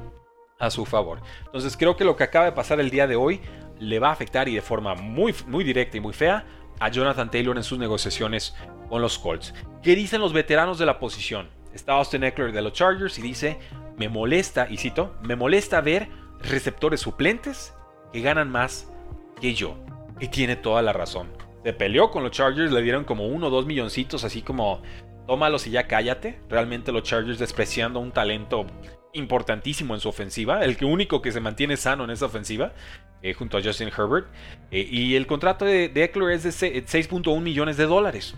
a 0.60 0.70
su 0.70 0.86
favor. 0.86 1.22
Entonces 1.46 1.78
creo 1.78 1.96
que 1.96 2.04
lo 2.04 2.16
que 2.16 2.24
acaba 2.24 2.46
de 2.46 2.52
pasar 2.52 2.80
el 2.80 2.90
día 2.90 3.08
de 3.08 3.16
hoy 3.16 3.42
le 3.80 4.00
va 4.00 4.10
a 4.10 4.14
afectar 4.14 4.50
y 4.50 4.56
de 4.56 4.62
forma 4.62 4.96
muy, 4.96 5.34
muy 5.46 5.64
directa 5.64 5.98
y 5.98 6.02
muy 6.02 6.14
fea 6.14 6.46
a 6.80 6.90
Jonathan 6.90 7.30
Taylor 7.30 7.58
en 7.58 7.64
sus 7.64 7.80
negociaciones 7.80 8.56
con 8.90 9.02
los 9.02 9.20
Colts. 9.20 9.54
¿Qué 9.82 9.96
dicen 9.96 10.22
los 10.22 10.34
veteranos 10.34 10.78
de 10.80 10.86
la 10.86 11.00
posición? 11.00 11.50
Está 11.74 11.94
Austin 11.94 12.24
Eckler 12.24 12.52
de 12.52 12.62
los 12.62 12.74
Chargers 12.74 13.20
y 13.20 13.22
dice, 13.22 13.60
me 13.98 14.10
molesta, 14.10 14.68
y 14.70 14.78
cito, 14.78 15.16
me 15.22 15.36
molesta 15.36 15.82
ver 15.82 16.10
receptores 16.40 17.02
suplentes 17.02 17.74
que 18.12 18.22
ganan 18.22 18.50
más 18.50 18.92
que 19.40 19.54
yo. 19.54 19.78
Y 20.20 20.28
tiene 20.30 20.56
toda 20.56 20.82
la 20.82 20.94
razón. 20.94 21.30
Se 21.64 21.74
peleó 21.74 22.12
con 22.12 22.24
los 22.24 22.32
Chargers, 22.32 22.72
le 22.72 22.82
dieron 22.82 23.04
como 23.04 23.28
uno 23.28 23.48
o 23.48 23.50
dos 23.50 23.66
milloncitos, 23.66 24.24
así 24.24 24.42
como, 24.42 24.82
tómalos 25.28 25.68
y 25.68 25.72
ya 25.72 25.88
cállate. 25.88 26.40
Realmente 26.50 26.92
los 26.92 27.04
Chargers 27.04 27.40
despreciando 27.40 28.00
un 28.00 28.12
talento 28.12 28.66
importantísimo 29.14 29.94
en 29.94 30.00
su 30.00 30.10
ofensiva, 30.10 30.64
el 30.64 30.78
que 30.78 30.86
único 30.86 31.22
que 31.22 31.32
se 31.32 31.40
mantiene 31.40 31.78
sano 31.78 32.04
en 32.04 32.12
esa 32.12 32.26
ofensiva, 32.26 32.74
eh, 33.22 33.34
junto 33.34 33.58
a 33.58 33.62
Justin 33.62 33.90
Herbert. 33.90 34.28
Eh, 34.72 34.88
y 34.90 35.16
el 35.16 35.28
contrato 35.28 35.66
de, 35.66 35.90
de 35.90 36.04
Eckler 36.04 36.32
es 36.32 36.44
de 36.44 36.52
6.1 36.52 37.42
millones 37.42 37.78
de 37.78 37.86
dólares. 37.86 38.36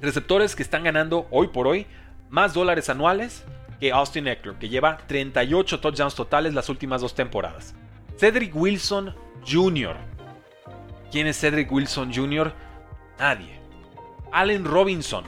Receptores 0.00 0.56
que 0.56 0.62
están 0.62 0.84
ganando 0.84 1.26
hoy 1.30 1.48
por 1.48 1.66
hoy 1.66 1.86
más 2.30 2.54
dólares 2.54 2.88
anuales 2.88 3.44
que 3.80 3.92
Austin 3.92 4.28
Eckler, 4.28 4.56
que 4.56 4.68
lleva 4.68 4.98
38 5.06 5.80
touchdowns 5.80 6.14
totales 6.14 6.54
las 6.54 6.68
últimas 6.68 7.00
dos 7.00 7.14
temporadas. 7.14 7.74
Cedric 8.18 8.54
Wilson 8.54 9.14
Jr. 9.46 9.96
¿Quién 11.10 11.26
es 11.26 11.40
Cedric 11.40 11.70
Wilson 11.72 12.12
Jr.? 12.14 12.54
Nadie. 13.18 13.60
Allen 14.32 14.64
Robinson. 14.64 15.24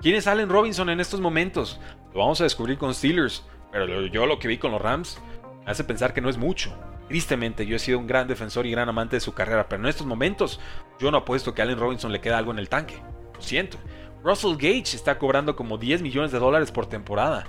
¿Quién 0.00 0.16
es 0.16 0.26
Allen 0.26 0.50
Robinson 0.50 0.90
en 0.90 1.00
estos 1.00 1.20
momentos? 1.20 1.80
Lo 2.12 2.20
vamos 2.20 2.40
a 2.42 2.44
descubrir 2.44 2.76
con 2.76 2.92
Steelers, 2.92 3.44
pero 3.72 4.06
yo 4.06 4.26
lo 4.26 4.38
que 4.38 4.48
vi 4.48 4.58
con 4.58 4.72
los 4.72 4.82
Rams 4.82 5.18
me 5.64 5.70
hace 5.70 5.84
pensar 5.84 6.12
que 6.12 6.20
no 6.20 6.28
es 6.28 6.36
mucho. 6.36 6.76
Tristemente, 7.08 7.64
yo 7.64 7.76
he 7.76 7.78
sido 7.78 7.98
un 7.98 8.06
gran 8.06 8.28
defensor 8.28 8.66
y 8.66 8.70
gran 8.70 8.88
amante 8.90 9.16
de 9.16 9.20
su 9.20 9.32
carrera, 9.32 9.68
pero 9.70 9.82
en 9.82 9.88
estos 9.88 10.06
momentos 10.06 10.60
yo 10.98 11.10
no 11.10 11.18
apuesto 11.18 11.54
que 11.54 11.62
Allen 11.62 11.78
Robinson 11.78 12.12
le 12.12 12.20
queda 12.20 12.36
algo 12.36 12.52
en 12.52 12.58
el 12.58 12.68
tanque. 12.68 13.02
Lo 13.34 13.40
siento. 13.40 13.78
Russell 14.22 14.56
Gage 14.56 14.96
está 14.96 15.18
cobrando 15.18 15.56
como 15.56 15.78
10 15.78 16.02
millones 16.02 16.30
de 16.30 16.38
dólares 16.38 16.70
por 16.70 16.86
temporada. 16.86 17.44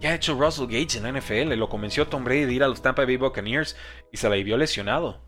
¿Qué 0.00 0.08
ha 0.08 0.14
hecho 0.16 0.34
Russell 0.34 0.66
Gage 0.66 0.98
en 0.98 1.04
la 1.04 1.20
NFL? 1.20 1.54
Lo 1.54 1.68
convenció 1.68 2.08
Tom 2.08 2.24
Brady 2.24 2.44
de 2.44 2.54
ir 2.54 2.64
a 2.64 2.68
los 2.68 2.82
Tampa 2.82 3.04
Bay 3.04 3.16
Buccaneers 3.16 3.76
y 4.10 4.16
se 4.16 4.28
la 4.28 4.34
vio 4.34 4.56
lesionado. 4.56 5.20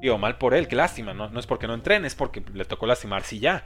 Digo, 0.00 0.18
mal 0.18 0.38
por 0.38 0.54
él, 0.54 0.66
qué 0.68 0.76
lástima. 0.76 1.12
No, 1.12 1.38
es 1.38 1.46
porque 1.46 1.66
no 1.66 1.74
entrene, 1.74 2.06
es 2.06 2.14
porque 2.14 2.42
le 2.54 2.64
tocó 2.64 2.86
lastimarse 2.86 3.36
y 3.36 3.40
ya. 3.40 3.64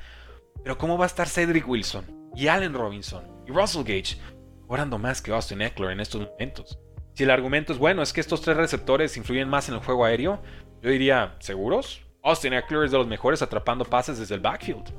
Pero 0.63 0.79
¿cómo 0.79 0.99
va 0.99 1.05
a 1.05 1.07
estar 1.07 1.29
Cedric 1.29 1.69
Wilson 1.69 2.31
y 2.35 2.49
Allen 2.49 2.75
Robinson 2.75 3.25
y 3.47 3.53
Russell 3.53 3.83
Gage 3.83 4.19
cobrando 4.67 4.99
más 4.99 5.21
que 5.21 5.33
Austin 5.33 5.63
Eckler 5.63 5.91
en 5.91 6.01
estos 6.01 6.29
momentos? 6.29 6.79
Si 7.15 7.23
el 7.23 7.31
argumento 7.31 7.73
es 7.73 7.79
bueno, 7.79 8.03
es 8.03 8.13
que 8.13 8.21
estos 8.21 8.41
tres 8.41 8.57
receptores 8.57 9.17
influyen 9.17 9.49
más 9.49 9.69
en 9.69 9.77
el 9.77 9.81
juego 9.81 10.05
aéreo, 10.05 10.43
yo 10.83 10.91
diría, 10.91 11.37
¿seguros? 11.39 12.01
Austin 12.23 12.55
Eckler 12.55 12.85
es 12.85 12.91
de 12.91 12.99
los 12.99 13.07
mejores 13.07 13.43
atrapando 13.43 13.85
pases 13.85 14.19
desde 14.19 14.35
el 14.35 14.41
backfield. 14.41 14.93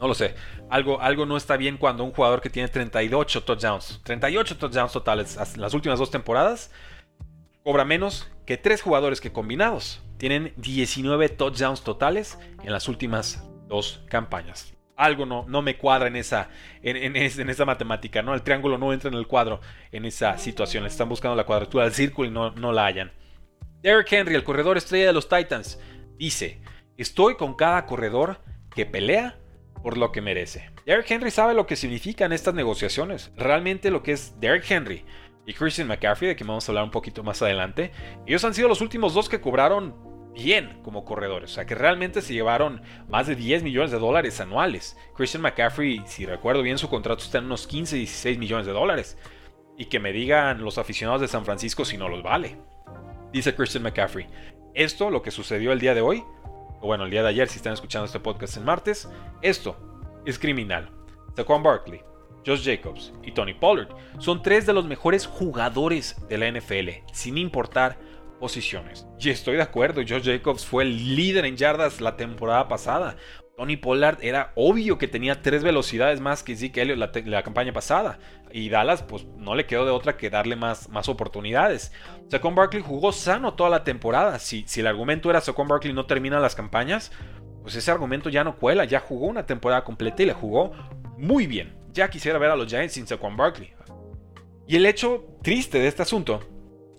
No 0.00 0.08
lo 0.08 0.14
sé. 0.14 0.34
Algo, 0.68 1.00
algo 1.00 1.26
no 1.26 1.36
está 1.36 1.56
bien 1.56 1.78
cuando 1.78 2.04
un 2.04 2.12
jugador 2.12 2.40
que 2.40 2.50
tiene 2.50 2.68
38 2.68 3.44
touchdowns, 3.44 4.00
38 4.04 4.58
touchdowns 4.58 4.92
totales 4.92 5.36
en 5.54 5.60
las 5.60 5.74
últimas 5.74 5.98
dos 5.98 6.10
temporadas, 6.10 6.70
cobra 7.66 7.84
menos 7.84 8.30
que 8.46 8.56
tres 8.56 8.80
jugadores 8.80 9.20
que 9.20 9.32
combinados 9.32 10.00
tienen 10.18 10.52
19 10.56 11.30
touchdowns 11.30 11.82
totales 11.82 12.38
en 12.62 12.70
las 12.70 12.86
últimas 12.86 13.42
dos 13.66 14.04
campañas. 14.08 14.72
Algo 14.94 15.26
no, 15.26 15.44
no 15.48 15.62
me 15.62 15.76
cuadra 15.76 16.06
en 16.06 16.14
esa, 16.14 16.48
en, 16.80 16.96
en, 16.96 17.16
en, 17.16 17.50
esa 17.50 17.64
matemática, 17.64 18.22
¿no? 18.22 18.34
El 18.34 18.42
triángulo 18.42 18.78
no 18.78 18.92
entra 18.92 19.10
en 19.10 19.16
el 19.16 19.26
cuadro 19.26 19.60
en 19.90 20.04
esa 20.04 20.38
situación. 20.38 20.86
Están 20.86 21.08
buscando 21.08 21.34
la 21.34 21.44
cuadratura 21.44 21.82
del 21.82 21.92
círculo 21.92 22.28
y 22.28 22.30
no, 22.30 22.52
no 22.52 22.70
la 22.70 22.86
hallan. 22.86 23.10
Derrick 23.82 24.12
Henry, 24.12 24.36
el 24.36 24.44
corredor 24.44 24.76
estrella 24.76 25.08
de 25.08 25.12
los 25.12 25.28
Titans, 25.28 25.80
dice: 26.16 26.60
Estoy 26.96 27.34
con 27.34 27.54
cada 27.54 27.84
corredor 27.84 28.42
que 28.76 28.86
pelea 28.86 29.40
por 29.82 29.98
lo 29.98 30.12
que 30.12 30.20
merece. 30.20 30.70
Derrick 30.86 31.10
Henry 31.10 31.32
sabe 31.32 31.52
lo 31.52 31.66
que 31.66 31.74
significan 31.74 32.32
estas 32.32 32.54
negociaciones. 32.54 33.32
Realmente 33.36 33.90
lo 33.90 34.04
que 34.04 34.12
es 34.12 34.38
Derrick 34.38 34.70
Henry 34.70 35.04
y 35.46 35.54
Christian 35.54 35.86
McCaffrey, 35.86 36.28
de 36.28 36.36
quien 36.36 36.48
vamos 36.48 36.68
a 36.68 36.72
hablar 36.72 36.84
un 36.84 36.90
poquito 36.90 37.22
más 37.22 37.40
adelante, 37.40 37.92
ellos 38.26 38.44
han 38.44 38.52
sido 38.52 38.68
los 38.68 38.80
últimos 38.80 39.14
dos 39.14 39.28
que 39.28 39.40
cobraron 39.40 39.94
bien 40.34 40.80
como 40.82 41.04
corredores. 41.04 41.52
O 41.52 41.54
sea, 41.54 41.66
que 41.66 41.76
realmente 41.76 42.20
se 42.20 42.34
llevaron 42.34 42.82
más 43.08 43.28
de 43.28 43.36
10 43.36 43.62
millones 43.62 43.92
de 43.92 43.98
dólares 43.98 44.40
anuales. 44.40 44.96
Christian 45.14 45.42
McCaffrey, 45.42 46.02
si 46.06 46.26
recuerdo 46.26 46.62
bien, 46.62 46.78
su 46.78 46.88
contrato 46.88 47.22
está 47.22 47.38
en 47.38 47.46
unos 47.46 47.66
15, 47.66 47.96
16 47.96 48.38
millones 48.38 48.66
de 48.66 48.72
dólares. 48.72 49.16
Y 49.78 49.86
que 49.86 50.00
me 50.00 50.12
digan 50.12 50.62
los 50.62 50.78
aficionados 50.78 51.20
de 51.20 51.28
San 51.28 51.44
Francisco 51.44 51.84
si 51.84 51.96
no 51.96 52.08
los 52.08 52.24
vale. 52.24 52.56
Dice 53.32 53.54
Christian 53.54 53.84
McCaffrey. 53.84 54.26
Esto, 54.74 55.10
lo 55.10 55.22
que 55.22 55.30
sucedió 55.30 55.72
el 55.72 55.80
día 55.80 55.94
de 55.94 56.00
hoy, 56.00 56.24
o 56.80 56.86
bueno, 56.86 57.04
el 57.04 57.10
día 57.10 57.22
de 57.22 57.28
ayer 57.28 57.48
si 57.48 57.56
están 57.56 57.72
escuchando 57.72 58.06
este 58.06 58.20
podcast 58.20 58.56
en 58.56 58.64
martes, 58.64 59.08
esto 59.42 60.22
es 60.26 60.38
criminal. 60.38 60.90
Saquon 61.36 61.62
Barkley, 61.62 62.02
Josh 62.46 62.64
Jacobs 62.64 63.12
y 63.22 63.32
Tony 63.32 63.54
Pollard 63.54 63.88
son 64.18 64.42
tres 64.42 64.66
de 64.66 64.72
los 64.72 64.86
mejores 64.86 65.26
jugadores 65.26 66.16
de 66.28 66.38
la 66.38 66.50
NFL, 66.50 66.90
sin 67.12 67.38
importar 67.38 67.98
posiciones. 68.38 69.06
Y 69.18 69.30
estoy 69.30 69.56
de 69.56 69.62
acuerdo, 69.62 70.02
Josh 70.06 70.24
Jacobs 70.24 70.64
fue 70.64 70.84
el 70.84 71.16
líder 71.16 71.44
en 71.44 71.56
yardas 71.56 72.00
la 72.00 72.16
temporada 72.16 72.68
pasada. 72.68 73.16
Tony 73.56 73.78
Pollard 73.78 74.18
era 74.20 74.52
obvio 74.54 74.98
que 74.98 75.08
tenía 75.08 75.40
tres 75.40 75.64
velocidades 75.64 76.20
más 76.20 76.42
que 76.42 76.54
Zeke 76.54 76.82
Elliott 76.82 76.98
la, 76.98 77.10
la, 77.24 77.42
campaña 77.42 77.72
pasada. 77.72 78.18
Y 78.52 78.68
Dallas, 78.68 79.02
pues 79.02 79.24
no 79.38 79.54
le 79.54 79.64
quedó 79.64 79.86
de 79.86 79.92
otra 79.92 80.18
que 80.18 80.28
darle 80.28 80.56
más, 80.56 80.90
más 80.90 81.08
oportunidades. 81.08 81.90
Saquon 82.28 82.54
Barkley 82.54 82.82
jugó 82.82 83.12
sano 83.12 83.54
toda 83.54 83.70
la 83.70 83.82
temporada. 83.82 84.38
Si, 84.38 84.64
si 84.66 84.80
el 84.80 84.86
argumento 84.86 85.30
era 85.30 85.40
Saquon 85.40 85.68
Barkley 85.68 85.94
no 85.94 86.04
termina 86.04 86.38
las 86.38 86.54
campañas, 86.54 87.12
pues 87.62 87.74
ese 87.76 87.90
argumento 87.90 88.28
ya 88.28 88.44
no 88.44 88.56
cuela. 88.56 88.84
Ya 88.84 89.00
jugó 89.00 89.26
una 89.26 89.46
temporada 89.46 89.84
completa 89.84 90.22
y 90.22 90.26
le 90.26 90.34
jugó 90.34 90.72
muy 91.16 91.46
bien. 91.46 91.75
Ya 91.96 92.10
quisiera 92.10 92.38
ver 92.38 92.50
a 92.50 92.56
los 92.56 92.68
Giants 92.68 92.92
sin 92.92 93.06
Saquon 93.06 93.38
Barkley. 93.38 93.72
Y 94.68 94.76
el 94.76 94.84
hecho 94.84 95.24
triste 95.42 95.78
de 95.78 95.88
este 95.88 96.02
asunto 96.02 96.40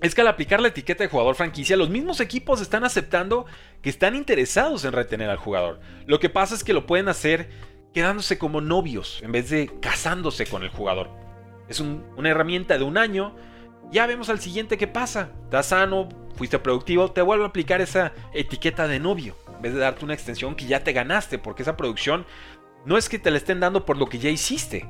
es 0.01 0.15
que 0.15 0.21
al 0.21 0.27
aplicar 0.27 0.60
la 0.60 0.69
etiqueta 0.69 1.03
de 1.03 1.10
jugador 1.10 1.36
franquicia, 1.36 1.77
los 1.77 1.91
mismos 1.91 2.19
equipos 2.19 2.62
están 2.62 2.83
aceptando 2.83 3.45
que 3.83 3.91
están 3.91 4.15
interesados 4.15 4.86
en 4.86 4.93
retener 4.93 5.29
al 5.29 5.38
jugador. 5.38 5.79
Lo 6.07 6.19
que 6.19 6.29
pasa 6.29 6.55
es 6.55 6.63
que 6.63 6.73
lo 6.73 6.88
pueden 6.88 7.10
hacer 7.10 7.47
quedándose 7.93 8.39
como 8.39 8.60
novios 8.60 9.21
en 9.21 9.31
vez 9.31 9.51
de 9.51 9.69
casándose 9.79 10.47
con 10.47 10.63
el 10.63 10.69
jugador. 10.69 11.12
Es 11.69 11.79
una 11.79 12.29
herramienta 12.29 12.79
de 12.79 12.83
un 12.83 12.97
año. 12.97 13.36
Ya 13.91 14.07
vemos 14.07 14.29
al 14.29 14.39
siguiente 14.39 14.79
qué 14.79 14.88
pasa. 14.88 15.29
Estás 15.43 15.67
sano, 15.67 16.10
fuiste 16.36 16.57
productivo, 16.57 17.12
te 17.12 17.21
vuelvo 17.21 17.43
a 17.43 17.49
aplicar 17.49 17.81
esa 17.81 18.13
etiqueta 18.33 18.88
de 18.88 18.99
novio. 18.99 19.36
En 19.57 19.62
vez 19.62 19.73
de 19.73 19.79
darte 19.79 20.05
una 20.05 20.15
extensión 20.15 20.55
que 20.55 20.65
ya 20.65 20.83
te 20.83 20.93
ganaste, 20.93 21.38
porque 21.38 21.63
esa 21.63 21.77
producción 21.77 22.25
no 22.88 22.97
es 22.97 23.10
que 23.10 23.19
te 23.19 23.32
la 23.32 23.38
estén 23.38 23.60
dando 23.60 23.86
por 23.86 23.97
lo 23.97 24.08
que 24.08 24.17
ya 24.17 24.30
hiciste, 24.30 24.88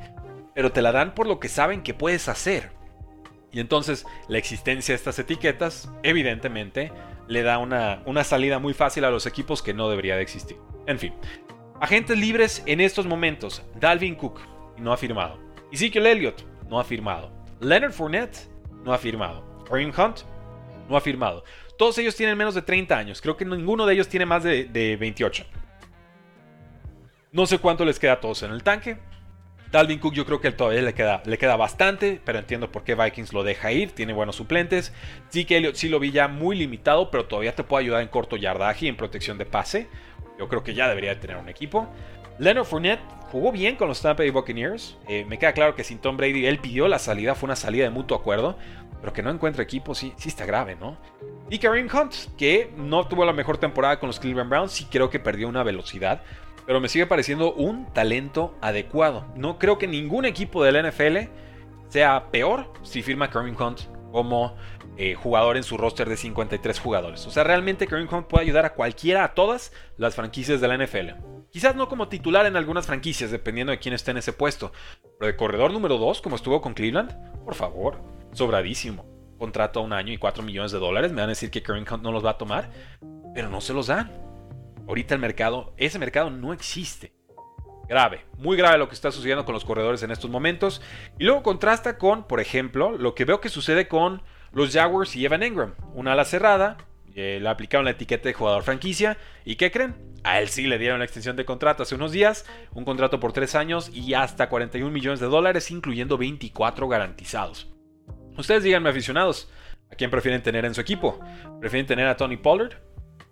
pero 0.54 0.72
te 0.72 0.84
la 0.84 0.92
dan 0.92 1.16
por 1.16 1.26
lo 1.26 1.40
que 1.40 1.50
saben 1.50 1.82
que 1.82 1.96
puedes 1.96 2.30
hacer. 2.30 2.70
Y 3.52 3.60
entonces 3.60 4.06
la 4.28 4.38
existencia 4.38 4.94
de 4.94 4.98
estas 4.98 5.18
etiquetas, 5.18 5.90
evidentemente, 6.04 6.92
le 7.28 7.42
da 7.42 7.58
una, 7.58 8.04
una 8.06 8.24
salida 8.24 8.60
muy 8.60 8.76
fácil 8.76 9.04
a 9.04 9.10
los 9.10 9.26
equipos 9.26 9.64
que 9.64 9.74
no 9.74 9.90
debería 9.90 10.16
de 10.16 10.22
existir. 10.22 10.58
En 10.86 11.00
fin, 11.00 11.16
agentes 11.82 12.20
libres 12.20 12.62
en 12.68 12.82
estos 12.82 13.08
momentos. 13.08 13.64
Dalvin 13.80 14.14
Cook 14.14 14.42
no 14.78 14.94
ha 14.94 14.98
firmado. 14.98 15.40
Ezekiel 15.72 16.06
Elliott 16.06 16.44
no 16.70 16.80
ha 16.80 16.84
firmado. 16.84 17.32
Leonard 17.62 17.94
Fournette 17.94 18.48
no 18.84 18.94
ha 18.94 19.00
firmado. 19.00 19.44
Kareem 19.68 19.92
Hunt 19.98 20.20
no 20.88 20.98
ha 20.98 21.02
firmado. 21.02 21.44
Todos 21.80 21.98
ellos 21.98 22.16
tienen 22.16 22.38
menos 22.38 22.54
de 22.54 22.62
30 22.62 22.96
años. 22.96 23.22
Creo 23.22 23.36
que 23.36 23.44
ninguno 23.44 23.88
de 23.88 23.96
ellos 23.96 24.08
tiene 24.08 24.28
más 24.28 24.44
de, 24.44 24.66
de 24.66 24.98
28. 24.98 25.46
No 27.38 27.46
sé 27.46 27.60
cuánto 27.60 27.86
les 27.86 28.00
queda 28.00 28.14
a 28.14 28.20
todos 28.20 28.42
en 28.42 28.50
el 28.50 28.64
tanque. 28.64 28.98
Dalvin 29.72 30.00
Cook 30.00 30.16
yo 30.16 30.26
creo 30.26 30.42
que 30.42 30.52
todavía 30.52 30.82
le 30.82 30.96
queda, 30.96 31.22
le 31.24 31.38
queda 31.38 31.56
bastante, 31.56 32.20
pero 32.26 32.40
entiendo 32.40 32.72
por 32.72 32.84
qué 32.84 32.96
Vikings 32.96 33.32
lo 33.32 33.44
deja 33.44 33.72
ir, 33.72 33.92
tiene 33.92 34.12
buenos 34.12 34.38
suplentes. 34.38 34.92
Zeke 35.32 35.56
Elliott 35.56 35.76
sí 35.76 35.88
lo 35.88 36.00
vi 36.00 36.10
ya 36.10 36.28
muy 36.28 36.58
limitado, 36.58 37.12
pero 37.12 37.26
todavía 37.26 37.54
te 37.54 37.64
puede 37.64 37.84
ayudar 37.84 38.02
en 38.02 38.08
corto 38.08 38.38
yardaje 38.38 38.88
y 38.88 38.90
en 38.90 38.98
protección 38.98 39.38
de 39.38 39.46
pase. 39.46 39.88
Yo 40.40 40.48
creo 40.48 40.64
que 40.64 40.74
ya 40.74 40.90
debería 40.90 41.14
de 41.14 41.22
tener 41.22 41.38
un 41.38 41.48
equipo. 41.48 41.88
Leonard 42.40 42.66
Fournette 42.66 43.02
jugó 43.32 43.52
bien 43.52 43.76
con 43.76 43.88
los 43.88 44.02
Tampa 44.02 44.24
Bay 44.24 44.32
Buccaneers. 44.32 44.98
Eh, 45.08 45.24
me 45.30 45.38
queda 45.38 45.54
claro 45.54 45.76
que 45.76 45.84
sin 45.84 46.00
Tom 46.00 46.18
Brady 46.18 46.48
él 46.48 46.58
pidió 46.58 46.88
la 46.88 46.98
salida, 46.98 47.36
fue 47.36 47.46
una 47.46 47.56
salida 47.56 47.84
de 47.84 47.92
mutuo 47.92 48.18
acuerdo, 48.18 48.58
pero 49.00 49.14
que 49.14 49.22
no 49.22 49.30
encuentra 49.30 49.62
equipo 49.62 49.94
sí, 49.94 50.12
sí 50.18 50.30
está 50.30 50.48
grave, 50.48 50.76
¿no? 50.76 50.98
Y 51.52 51.60
Kareem 51.60 51.88
Hunt, 51.94 52.16
que 52.36 52.74
no 52.76 53.08
tuvo 53.08 53.26
la 53.26 53.34
mejor 53.34 53.60
temporada 53.60 54.00
con 54.00 54.08
los 54.08 54.20
Cleveland 54.20 54.50
Browns, 54.50 54.72
sí 54.72 54.88
creo 54.90 55.12
que 55.12 55.20
perdió 55.20 55.48
una 55.48 55.62
velocidad 55.62 56.24
pero 56.68 56.82
me 56.82 56.90
sigue 56.90 57.08
pareciendo 57.08 57.54
un 57.54 57.92
talento 57.94 58.56
adecuado. 58.62 59.26
No 59.36 59.58
creo 59.58 59.78
que 59.78 59.88
ningún 59.88 60.26
equipo 60.26 60.64
del 60.64 60.86
NFL 60.86 61.32
sea 61.88 62.30
peor 62.30 62.74
si 62.84 63.02
firma 63.02 63.30
Kareem 63.30 63.56
Hunt 63.60 63.84
como 64.12 64.54
eh, 64.98 65.16
jugador 65.16 65.56
en 65.56 65.64
su 65.64 65.78
roster 65.78 66.10
de 66.10 66.18
53 66.18 66.80
jugadores. 66.80 67.26
O 67.26 67.32
sea, 67.32 67.46
realmente 67.46 67.88
Kareem 67.88 68.14
Hunt 68.14 68.28
puede 68.28 68.44
ayudar 68.44 68.66
a 68.66 68.74
cualquiera, 68.74 69.24
a 69.24 69.34
todas 69.34 69.72
las 69.96 70.16
franquicias 70.16 70.60
de 70.60 70.68
la 70.68 70.78
NFL. 70.78 71.12
Quizás 71.52 71.74
no 71.78 71.88
como 71.88 72.10
titular 72.10 72.46
en 72.46 72.58
algunas 72.58 72.86
franquicias, 72.86 73.32
dependiendo 73.32 73.72
de 73.72 73.80
quién 73.80 73.94
esté 73.94 74.12
en 74.12 74.18
ese 74.18 74.34
puesto. 74.34 74.74
Pero 75.20 75.32
de 75.32 75.38
corredor 75.38 75.72
número 75.72 75.98
2, 75.98 76.22
como 76.22 76.36
estuvo 76.36 76.60
con 76.62 76.74
Cleveland, 76.74 77.46
por 77.46 77.56
favor, 77.56 78.02
sobradísimo. 78.34 79.06
Contrato 79.38 79.80
a 79.80 79.84
un 79.84 79.94
año 79.94 80.12
y 80.12 80.18
4 80.18 80.44
millones 80.44 80.74
de 80.74 80.80
dólares. 80.80 81.12
Me 81.12 81.22
van 81.22 81.30
a 81.30 81.34
decir 81.34 81.50
que 81.50 81.64
Kareem 81.64 81.86
Hunt 81.90 82.04
no 82.04 82.12
los 82.12 82.26
va 82.26 82.32
a 82.32 82.38
tomar, 82.38 82.72
pero 83.34 83.50
no 83.50 83.62
se 83.62 83.74
los 83.74 83.88
dan. 83.88 84.27
Ahorita 84.88 85.14
el 85.14 85.22
mercado, 85.22 85.74
ese 85.78 86.00
mercado 86.00 86.30
no 86.30 86.54
existe. 86.54 87.14
Grave, 87.88 88.26
muy 88.38 88.58
grave 88.58 88.78
lo 88.78 88.90
que 88.90 88.96
está 88.96 89.12
sucediendo 89.12 89.46
con 89.46 89.54
los 89.54 89.64
corredores 89.64 90.04
en 90.04 90.12
estos 90.12 90.30
momentos. 90.30 90.82
Y 91.20 91.24
luego 91.24 91.44
contrasta 91.44 91.98
con, 91.98 92.28
por 92.28 92.40
ejemplo, 92.40 92.98
lo 92.98 93.16
que 93.16 93.26
veo 93.26 93.40
que 93.40 93.50
sucede 93.50 93.88
con 93.88 94.22
los 94.52 94.74
Jaguars 94.74 95.16
y 95.16 95.26
Evan 95.26 95.44
Engram. 95.44 95.76
Una 95.94 96.14
ala 96.14 96.26
cerrada, 96.26 96.78
eh, 97.16 97.40
le 97.42 97.50
aplicaron 97.50 97.86
la 97.86 97.92
etiqueta 97.92 98.30
de 98.30 98.34
jugador 98.34 98.64
franquicia. 98.64 99.18
¿Y 99.46 99.56
qué 99.56 99.72
creen? 99.72 99.96
A 100.24 100.40
él 100.40 100.50
sí 100.50 100.68
le 100.68 100.78
dieron 100.78 101.00
la 101.00 101.06
extensión 101.06 101.36
de 101.36 101.46
contrato 101.46 101.84
hace 101.84 101.96
unos 101.96 102.12
días, 102.12 102.46
un 102.74 102.84
contrato 102.84 103.20
por 103.20 103.32
3 103.32 103.56
años 103.56 103.90
y 103.94 104.14
hasta 104.14 104.50
41 104.50 104.92
millones 104.92 105.20
de 105.20 105.28
dólares, 105.28 105.72
incluyendo 105.72 106.18
24 106.18 106.88
garantizados. 106.88 107.70
Ustedes 108.38 108.64
díganme 108.64 108.90
aficionados, 108.90 109.50
¿a 109.92 109.96
quién 109.96 110.12
prefieren 110.12 110.44
tener 110.44 110.66
en 110.66 110.76
su 110.76 110.82
equipo? 110.82 111.20
¿Prefieren 111.60 111.88
tener 111.88 112.08
a 112.08 112.18
Tony 112.18 112.38
Pollard? 112.38 112.87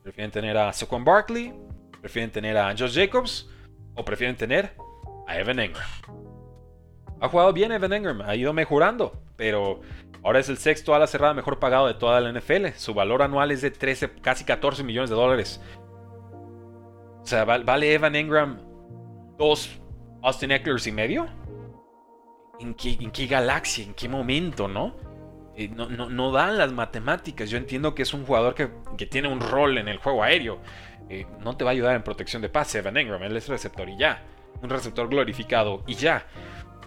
¿Prefieren 0.05 0.29
tener 0.29 0.55
a 0.55 0.71
Saquon 0.71 1.03
Barkley? 1.03 1.51
¿Prefieren 1.99 2.29
tener 2.29 2.55
a 2.59 2.69
Josh 2.77 2.93
Jacobs? 2.93 3.49
¿O 3.95 4.05
prefieren 4.05 4.35
tener 4.35 4.75
a 5.25 5.39
Evan 5.39 5.57
Engram? 5.57 5.83
Ha 7.19 7.27
jugado 7.27 7.51
bien 7.51 7.71
Evan 7.71 7.91
Engram, 7.91 8.21
ha 8.21 8.35
ido 8.35 8.53
mejorando, 8.53 9.19
pero 9.35 9.81
ahora 10.21 10.37
es 10.37 10.47
el 10.47 10.59
sexto 10.59 10.93
ala 10.93 11.07
cerrada 11.07 11.33
mejor 11.33 11.57
pagado 11.57 11.87
de 11.87 11.95
toda 11.95 12.21
la 12.21 12.31
NFL. 12.31 12.67
Su 12.75 12.93
valor 12.93 13.23
anual 13.23 13.49
es 13.49 13.63
de 13.63 13.71
13, 13.71 14.11
casi 14.21 14.45
14 14.45 14.83
millones 14.83 15.09
de 15.09 15.15
dólares. 15.15 15.59
O 17.23 17.25
sea, 17.25 17.43
¿vale 17.43 17.91
Evan 17.91 18.15
Engram 18.15 18.59
dos 19.39 19.81
Austin 20.21 20.51
Eckler's 20.51 20.85
y 20.85 20.91
medio? 20.91 21.25
¿En 22.59 22.75
qué, 22.75 22.91
¿En 22.91 23.09
qué 23.09 23.25
galaxia? 23.25 23.83
¿En 23.83 23.95
qué 23.95 24.07
momento, 24.07 24.67
no? 24.67 24.93
No, 25.57 26.31
dan 26.31 26.57
las 26.57 26.71
matemáticas. 26.71 27.49
Yo 27.49 27.57
entiendo 27.57 27.95
que 27.95 28.03
es 28.03 28.13
un 28.13 28.25
jugador 28.25 28.55
que, 28.55 29.05
tiene 29.05 29.27
un 29.27 29.39
rol 29.39 29.77
en 29.77 29.87
el 29.87 29.97
juego 29.97 30.23
aéreo. 30.23 30.59
Eh, 31.09 31.25
no 31.39 31.55
te 31.55 31.63
va 31.63 31.71
a 31.71 31.73
ayudar 31.73 31.95
en 31.95 32.03
protección 32.03 32.41
de 32.41 32.49
pase, 32.49 32.79
Evan 32.79 32.97
Engram. 32.97 33.23
Él 33.23 33.37
es 33.37 33.47
receptor 33.47 33.87
y 33.87 33.97
ya. 33.97 34.23
Un 34.61 34.69
receptor 34.69 35.07
glorificado 35.07 35.83
y 35.87 35.95
ya. 35.95 36.25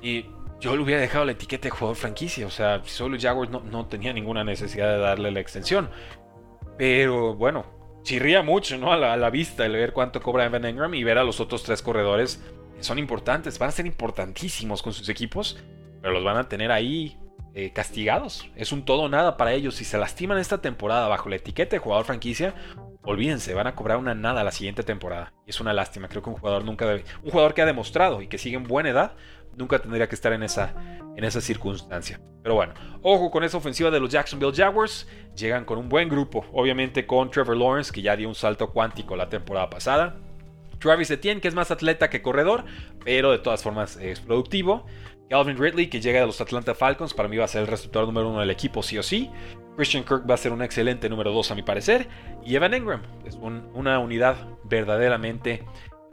Y 0.02 0.26
yo 0.60 0.76
le 0.76 0.82
hubiera 0.82 1.00
dejado 1.00 1.24
la 1.24 1.32
etiqueta 1.32 1.64
de 1.64 1.70
jugador 1.70 1.96
franquicia. 1.96 2.46
O 2.46 2.50
sea, 2.50 2.82
solo 2.84 3.16
Jaguars 3.18 3.50
no, 3.50 3.60
no 3.60 3.86
tenía 3.86 4.12
ninguna 4.12 4.44
necesidad 4.44 4.92
de 4.92 4.98
darle 4.98 5.30
la 5.30 5.40
extensión. 5.40 5.88
Pero 6.76 7.34
bueno, 7.34 7.64
chirría 8.02 8.42
mucho, 8.42 8.78
¿no? 8.78 8.92
A 8.92 9.16
la, 9.16 9.30
vista 9.30 9.66
el 9.66 9.72
ver 9.72 9.92
cuánto 9.92 10.22
cobra 10.22 10.44
Evan 10.44 10.64
Engram 10.64 10.94
y 10.94 11.04
ver 11.04 11.18
a 11.18 11.24
los 11.24 11.40
otros 11.40 11.62
tres 11.62 11.82
corredores. 11.82 12.42
son 12.80 12.98
importantes, 12.98 13.58
van 13.58 13.70
a 13.70 13.72
ser 13.72 13.86
importantísimos 13.86 14.82
con 14.82 14.92
sus 14.92 15.08
equipos. 15.08 15.58
Pero 16.00 16.14
los 16.14 16.24
van 16.24 16.36
a 16.36 16.48
tener 16.48 16.70
ahí 16.70 17.18
eh, 17.54 17.72
castigados. 17.72 18.48
Es 18.56 18.72
un 18.72 18.84
todo 18.84 19.02
o 19.02 19.08
nada 19.08 19.36
para 19.36 19.52
ellos. 19.52 19.76
Si 19.76 19.84
se 19.84 19.98
lastiman 19.98 20.38
esta 20.38 20.60
temporada 20.60 21.08
bajo 21.08 21.28
la 21.28 21.36
etiqueta 21.36 21.76
de 21.76 21.80
jugador 21.80 22.04
franquicia, 22.04 22.54
olvídense, 23.02 23.54
van 23.54 23.66
a 23.66 23.74
cobrar 23.74 23.98
una 23.98 24.14
nada 24.14 24.44
la 24.44 24.52
siguiente 24.52 24.82
temporada. 24.82 25.32
Es 25.46 25.60
una 25.60 25.72
lástima. 25.72 26.08
Creo 26.08 26.22
que 26.22 26.30
un 26.30 26.36
jugador 26.36 26.64
nunca 26.64 26.86
debe. 26.86 27.04
Un 27.22 27.30
jugador 27.30 27.54
que 27.54 27.62
ha 27.62 27.66
demostrado 27.66 28.22
y 28.22 28.28
que 28.28 28.38
sigue 28.38 28.56
en 28.56 28.64
buena 28.64 28.90
edad, 28.90 29.14
nunca 29.56 29.78
tendría 29.78 30.08
que 30.08 30.14
estar 30.14 30.32
en 30.32 30.42
esa, 30.42 30.74
en 31.16 31.24
esa 31.24 31.40
circunstancia. 31.40 32.20
Pero 32.42 32.54
bueno, 32.54 32.74
ojo 33.02 33.30
con 33.30 33.44
esa 33.44 33.56
ofensiva 33.56 33.90
de 33.90 34.00
los 34.00 34.10
Jacksonville 34.10 34.54
Jaguars. 34.54 35.08
Llegan 35.36 35.64
con 35.64 35.78
un 35.78 35.88
buen 35.88 36.08
grupo. 36.08 36.46
Obviamente 36.52 37.06
con 37.06 37.30
Trevor 37.30 37.56
Lawrence, 37.56 37.92
que 37.92 38.02
ya 38.02 38.16
dio 38.16 38.28
un 38.28 38.34
salto 38.34 38.72
cuántico 38.72 39.16
la 39.16 39.28
temporada 39.28 39.70
pasada. 39.70 40.16
Travis 40.78 41.10
Etienne, 41.10 41.40
que 41.40 41.48
es 41.48 41.54
más 41.54 41.70
atleta 41.70 42.08
que 42.08 42.22
corredor, 42.22 42.64
pero 43.04 43.32
de 43.32 43.38
todas 43.38 43.62
formas 43.62 43.96
es 43.96 44.20
productivo. 44.20 44.86
Calvin 45.28 45.58
Ridley, 45.58 45.88
que 45.88 46.00
llega 46.00 46.20
de 46.20 46.26
los 46.26 46.40
Atlanta 46.40 46.74
Falcons, 46.74 47.14
para 47.14 47.28
mí 47.28 47.36
va 47.36 47.44
a 47.44 47.48
ser 47.48 47.62
el 47.62 47.66
receptor 47.66 48.06
número 48.06 48.28
uno 48.28 48.40
del 48.40 48.50
equipo, 48.50 48.82
sí 48.82 48.98
o 48.98 49.02
sí. 49.02 49.30
Christian 49.76 50.04
Kirk 50.04 50.28
va 50.28 50.34
a 50.34 50.38
ser 50.38 50.52
un 50.52 50.62
excelente 50.62 51.08
número 51.08 51.32
dos, 51.32 51.50
a 51.50 51.54
mi 51.54 51.62
parecer. 51.62 52.08
Y 52.44 52.56
Evan 52.56 52.74
Engram 52.74 53.02
es 53.24 53.36
una 53.36 53.98
unidad 53.98 54.36
verdaderamente 54.64 55.64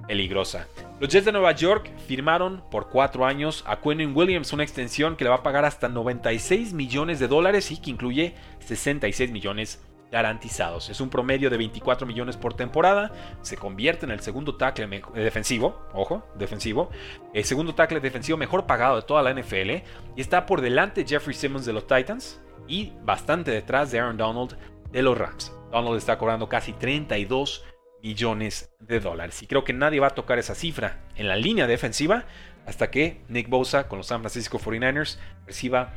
peligrosa. 0.08 0.68
Los 1.00 1.10
Jets 1.10 1.26
de 1.26 1.32
Nueva 1.32 1.52
York 1.54 1.90
firmaron 2.08 2.64
por 2.70 2.90
cuatro 2.90 3.26
años 3.26 3.64
a 3.68 3.82
Quentin 3.82 4.16
Williams 4.16 4.54
una 4.54 4.64
extensión 4.64 5.16
que 5.16 5.24
le 5.24 5.30
va 5.30 5.38
a 5.38 5.44
pagar 5.44 5.66
hasta 5.66 5.90
96 5.90 6.74
millones 6.74 7.20
de 7.20 7.28
dólares 7.28 7.72
y 7.72 7.78
que 7.78 7.90
incluye 7.90 8.36
66 8.60 9.32
millones 9.32 9.82
garantizados. 10.12 10.90
Es 10.90 11.02
un 11.02 11.10
promedio 11.10 11.50
de 11.50 11.58
24 11.58 12.08
millones 12.08 12.38
por 12.38 12.54
temporada. 12.54 13.12
Se 13.42 13.58
convierte 13.58 14.06
en 14.06 14.12
el 14.12 14.20
segundo 14.22 14.56
tackle 14.56 14.86
eh, 14.96 15.20
defensivo, 15.20 15.88
ojo, 15.94 16.26
defensivo, 16.36 16.90
el 17.34 17.44
segundo 17.44 17.76
tackle 17.76 18.00
defensivo 18.00 18.38
mejor 18.38 18.66
pagado 18.66 18.96
de 18.98 19.02
toda 19.02 19.24
la 19.24 19.34
NFL 19.34 19.84
y 20.16 20.22
está 20.22 20.46
por 20.46 20.62
delante 20.62 21.06
Jeffrey 21.06 21.36
Simmons 21.36 21.66
de 21.66 21.74
los 21.74 21.88
Titans 21.88 22.42
y 22.68 22.94
bastante 23.04 23.52
detrás 23.52 23.92
de 23.92 24.00
Aaron 24.00 24.18
Donald 24.18 24.58
de 24.92 25.02
los 25.02 25.18
Rams. 25.18 25.54
Donald 25.72 25.98
está 25.98 26.18
cobrando 26.18 26.48
casi 26.48 26.74
32 26.74 27.66
millones 28.02 28.74
de 28.80 29.00
dólares 29.00 29.42
y 29.42 29.48
creo 29.48 29.64
que 29.64 29.74
nadie 29.74 30.00
va 30.00 30.08
a 30.08 30.12
tocar 30.12 30.38
esa 30.38 30.56
cifra 30.56 31.02
en 31.16 31.28
la 31.28 31.36
línea 31.36 31.68
defensiva 31.68 32.26
hasta 32.66 32.90
que 32.92 33.22
Nick 33.30 33.50
Bosa 33.50 33.88
con 33.88 33.98
los 33.98 34.08
San 34.08 34.22
Francisco 34.22 34.60
49ers 34.60 35.18
reciba 35.46 35.94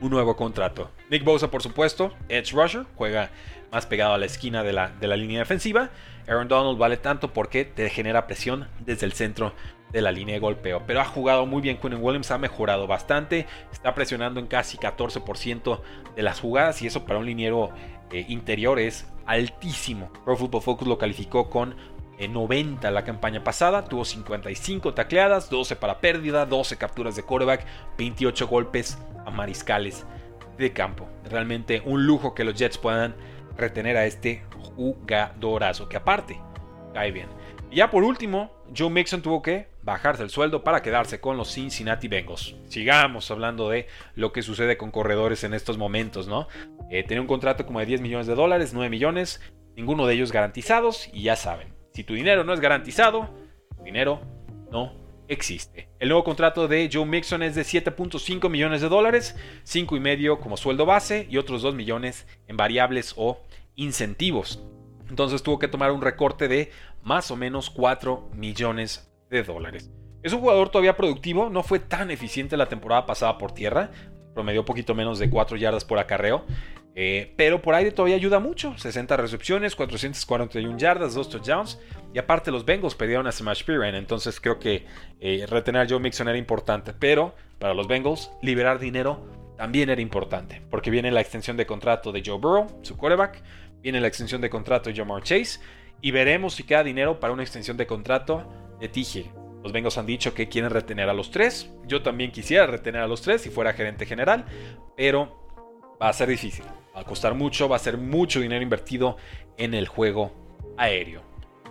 un 0.00 0.10
nuevo 0.10 0.36
contrato. 0.36 0.90
Nick 1.10 1.24
Bosa, 1.24 1.50
por 1.50 1.62
supuesto, 1.62 2.14
Edge 2.28 2.52
Rusher, 2.52 2.84
juega 2.96 3.30
más 3.72 3.86
pegado 3.86 4.14
a 4.14 4.18
la 4.18 4.26
esquina 4.26 4.62
de 4.62 4.72
la, 4.72 4.88
de 4.88 5.06
la 5.06 5.16
línea 5.16 5.40
defensiva. 5.40 5.90
Aaron 6.26 6.48
Donald 6.48 6.78
vale 6.78 6.96
tanto 6.96 7.32
porque 7.32 7.64
te 7.64 7.88
genera 7.88 8.26
presión 8.26 8.68
desde 8.80 9.06
el 9.06 9.12
centro 9.12 9.52
de 9.92 10.00
la 10.00 10.12
línea 10.12 10.34
de 10.34 10.40
golpeo. 10.40 10.82
Pero 10.86 11.00
ha 11.00 11.04
jugado 11.04 11.46
muy 11.46 11.62
bien. 11.62 11.78
Quinn 11.78 11.94
Williams 11.94 12.30
ha 12.30 12.38
mejorado 12.38 12.86
bastante. 12.86 13.46
Está 13.72 13.94
presionando 13.94 14.40
en 14.40 14.46
casi 14.46 14.76
14% 14.76 15.80
de 16.14 16.22
las 16.22 16.40
jugadas. 16.40 16.82
Y 16.82 16.86
eso 16.86 17.04
para 17.04 17.18
un 17.18 17.26
liniero 17.26 17.70
eh, 18.10 18.26
interior 18.28 18.78
es 18.78 19.06
altísimo. 19.26 20.12
Pro 20.24 20.36
Football 20.36 20.62
Focus 20.62 20.88
lo 20.88 20.98
calificó 20.98 21.50
con 21.50 21.76
90 22.18 22.88
eh, 22.88 22.90
la 22.90 23.04
campaña 23.04 23.44
pasada. 23.44 23.84
Tuvo 23.84 24.04
55 24.04 24.94
tacleadas, 24.94 25.50
12 25.50 25.76
para 25.76 26.00
pérdida, 26.00 26.46
12 26.46 26.76
capturas 26.76 27.16
de 27.16 27.22
quarterback, 27.22 27.64
28 27.98 28.46
golpes 28.46 28.98
a 29.24 29.30
mariscales 29.30 30.06
de 30.58 30.72
campo. 30.72 31.08
Realmente 31.24 31.82
un 31.84 32.06
lujo 32.06 32.34
que 32.34 32.44
los 32.44 32.54
Jets 32.54 32.78
puedan 32.78 33.14
retener 33.56 33.96
a 33.96 34.06
este 34.06 34.44
jugadorazo. 34.76 35.88
Que 35.88 35.96
aparte, 35.96 36.40
cae 36.94 37.10
bien. 37.12 37.28
Y 37.70 37.76
ya 37.76 37.90
por 37.90 38.04
último, 38.04 38.52
Joe 38.76 38.90
Mixon 38.90 39.22
tuvo 39.22 39.42
que 39.42 39.68
bajarse 39.82 40.22
el 40.22 40.30
sueldo 40.30 40.64
para 40.64 40.82
quedarse 40.82 41.20
con 41.20 41.36
los 41.36 41.52
Cincinnati 41.52 42.08
Bengals. 42.08 42.56
Sigamos 42.68 43.30
hablando 43.30 43.68
de 43.68 43.86
lo 44.14 44.32
que 44.32 44.42
sucede 44.42 44.76
con 44.76 44.90
corredores 44.90 45.44
en 45.44 45.54
estos 45.54 45.78
momentos, 45.78 46.26
¿no? 46.26 46.48
Eh, 46.90 47.04
tenía 47.04 47.20
un 47.20 47.28
contrato 47.28 47.66
como 47.66 47.80
de 47.80 47.86
10 47.86 48.00
millones 48.00 48.26
de 48.26 48.34
dólares, 48.34 48.72
9 48.74 48.90
millones, 48.90 49.40
ninguno 49.76 50.06
de 50.06 50.14
ellos 50.14 50.32
garantizados 50.32 51.08
y 51.12 51.22
ya 51.22 51.36
saben, 51.36 51.75
si 51.96 52.04
tu 52.04 52.12
dinero 52.12 52.44
no 52.44 52.52
es 52.52 52.60
garantizado, 52.60 53.30
tu 53.74 53.82
dinero 53.82 54.20
no 54.70 54.92
existe. 55.28 55.88
El 55.98 56.10
nuevo 56.10 56.24
contrato 56.24 56.68
de 56.68 56.90
Joe 56.92 57.06
Mixon 57.06 57.42
es 57.42 57.54
de 57.54 57.62
7.5 57.62 58.50
millones 58.50 58.82
de 58.82 58.90
dólares, 58.90 59.34
5 59.62 59.96
y 59.96 60.00
medio 60.00 60.38
como 60.38 60.58
sueldo 60.58 60.84
base 60.84 61.26
y 61.30 61.38
otros 61.38 61.62
2 61.62 61.74
millones 61.74 62.26
en 62.48 62.58
variables 62.58 63.14
o 63.16 63.40
incentivos. 63.76 64.62
Entonces 65.08 65.42
tuvo 65.42 65.58
que 65.58 65.68
tomar 65.68 65.90
un 65.90 66.02
recorte 66.02 66.48
de 66.48 66.70
más 67.02 67.30
o 67.30 67.36
menos 67.36 67.70
4 67.70 68.28
millones 68.34 69.10
de 69.30 69.42
dólares. 69.42 69.90
Es 70.22 70.34
un 70.34 70.40
jugador 70.40 70.68
todavía 70.68 70.98
productivo, 70.98 71.48
no 71.48 71.62
fue 71.62 71.78
tan 71.78 72.10
eficiente 72.10 72.58
la 72.58 72.68
temporada 72.68 73.06
pasada 73.06 73.38
por 73.38 73.52
tierra, 73.52 73.90
promedió 74.34 74.66
poquito 74.66 74.94
menos 74.94 75.18
de 75.18 75.30
4 75.30 75.56
yardas 75.56 75.86
por 75.86 75.98
acarreo, 75.98 76.44
eh, 76.98 77.34
pero 77.36 77.60
por 77.60 77.74
aire 77.74 77.92
todavía 77.92 78.16
ayuda 78.16 78.40
mucho, 78.40 78.76
60 78.78 79.18
recepciones, 79.18 79.76
441 79.76 80.78
yardas, 80.78 81.12
2 81.12 81.28
touchdowns, 81.28 81.78
y 82.14 82.18
aparte 82.18 82.50
los 82.50 82.64
Bengals 82.64 82.94
perdieron 82.94 83.26
a 83.26 83.32
Smash 83.32 83.64
Piran, 83.64 83.94
entonces 83.94 84.40
creo 84.40 84.58
que 84.58 84.86
eh, 85.20 85.44
retener 85.46 85.82
a 85.82 85.86
Joe 85.86 86.00
Mixon 86.00 86.26
era 86.26 86.38
importante, 86.38 86.94
pero 86.98 87.34
para 87.58 87.74
los 87.74 87.86
Bengals 87.86 88.30
liberar 88.40 88.78
dinero 88.78 89.22
también 89.58 89.90
era 89.90 90.00
importante, 90.00 90.62
porque 90.70 90.90
viene 90.90 91.10
la 91.10 91.20
extensión 91.20 91.58
de 91.58 91.66
contrato 91.66 92.12
de 92.12 92.22
Joe 92.24 92.38
Burrow, 92.38 92.66
su 92.80 92.96
quarterback, 92.96 93.42
viene 93.82 94.00
la 94.00 94.08
extensión 94.08 94.40
de 94.40 94.48
contrato 94.48 94.88
de 94.88 94.96
Jamar 94.96 95.22
Chase, 95.22 95.60
y 96.00 96.12
veremos 96.12 96.54
si 96.54 96.62
queda 96.62 96.82
dinero 96.82 97.20
para 97.20 97.34
una 97.34 97.42
extensión 97.42 97.76
de 97.76 97.86
contrato 97.86 98.50
de 98.80 98.88
T. 98.88 99.30
Los 99.62 99.72
Bengals 99.72 99.98
han 99.98 100.06
dicho 100.06 100.32
que 100.32 100.48
quieren 100.48 100.70
retener 100.70 101.08
a 101.08 101.14
los 101.14 101.30
tres. 101.30 101.70
Yo 101.86 102.02
también 102.02 102.30
quisiera 102.30 102.66
retener 102.66 103.02
a 103.02 103.08
los 103.08 103.20
tres 103.22 103.42
si 103.42 103.50
fuera 103.50 103.72
gerente 103.72 104.06
general, 104.06 104.44
pero 104.96 105.96
va 106.00 106.08
a 106.08 106.12
ser 106.12 106.28
difícil. 106.28 106.64
Va 106.96 107.02
a 107.02 107.04
costar 107.04 107.34
mucho, 107.34 107.68
va 107.68 107.76
a 107.76 107.78
ser 107.78 107.98
mucho 107.98 108.40
dinero 108.40 108.62
invertido 108.62 109.18
en 109.58 109.74
el 109.74 109.86
juego 109.86 110.32
aéreo. 110.78 111.22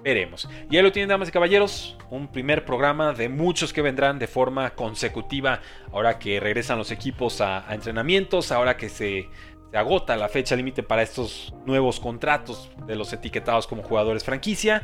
Veremos. 0.04 0.48
Y 0.70 0.78
ahí 0.78 0.84
lo 0.84 0.92
tienen, 0.92 1.10
damas 1.10 1.30
y 1.30 1.32
caballeros, 1.32 1.98
un 2.12 2.28
primer 2.28 2.64
programa 2.64 3.12
de 3.12 3.28
muchos 3.28 3.74
que 3.74 3.82
vendrán 3.82 4.20
de 4.20 4.28
forma 4.28 4.76
consecutiva 4.76 5.62
ahora 5.92 6.20
que 6.20 6.40
regresan 6.40 6.78
los 6.78 6.92
equipos 6.92 7.42
a, 7.42 7.66
entrenamientos, 7.74 8.52
ahora 8.52 8.78
que 8.78 8.88
se, 8.88 9.28
se 9.72 9.78
agota 9.78 10.16
la 10.16 10.30
fecha 10.30 10.56
límite 10.56 10.84
para 10.84 11.02
estos 11.02 11.56
nuevos 11.66 12.00
contratos 12.00 12.70
de 12.86 12.96
los 12.96 13.12
etiquetados 13.12 13.66
como 13.66 13.82
jugadores 13.82 14.24
franquicia. 14.24 14.84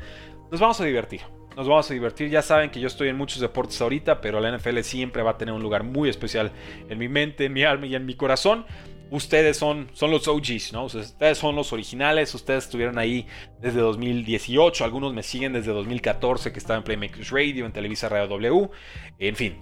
Nos 0.50 0.60
vamos 0.60 0.82
a 0.82 0.86
divertir. 0.86 1.22
Nos 1.56 1.68
vamos 1.68 1.92
a 1.92 1.94
divertir. 1.94 2.32
Ya 2.32 2.42
saben 2.42 2.72
que 2.72 2.80
yo 2.80 2.88
estoy 2.88 3.10
en 3.10 3.18
muchos 3.18 3.42
deportes 3.42 3.80
ahorita, 3.80 4.22
pero 4.22 4.40
la 4.40 4.58
NFL 4.58 4.80
siempre 4.80 5.22
va 5.22 5.32
a 5.32 5.38
tener 5.38 5.54
un 5.54 5.62
lugar 5.62 5.84
muy 5.84 6.10
especial 6.10 6.52
en 6.90 6.98
mi 6.98 7.10
mente, 7.10 7.46
en 7.46 7.54
mi 7.54 7.64
alma 7.64 7.86
y 7.86 7.94
en 7.94 8.08
mi 8.08 8.16
corazón. 8.16 8.66
Ustedes 9.12 9.58
son, 9.58 9.90
son 9.94 10.10
los 10.10 10.28
OGs, 10.28 10.72
¿no? 10.72 10.86
Ustedes 10.86 11.38
son 11.38 11.56
los 11.56 11.74
originales, 11.74 12.34
ustedes 12.34 12.64
estuvieron 12.64 12.98
ahí 12.98 13.28
desde 13.60 13.82
2018, 13.82 14.86
algunos 14.86 15.14
me 15.14 15.22
siguen 15.22 15.54
desde 15.54 15.72
2014 15.74 16.52
que 16.52 16.60
estaba 16.60 16.78
en 16.78 16.84
Playmakers 16.84 17.30
Radio, 17.30 17.66
en 17.66 17.74
Televisa 17.74 18.08
Radio 18.08 18.28
W, 18.30 18.70
en 19.20 19.36
fin, 19.36 19.58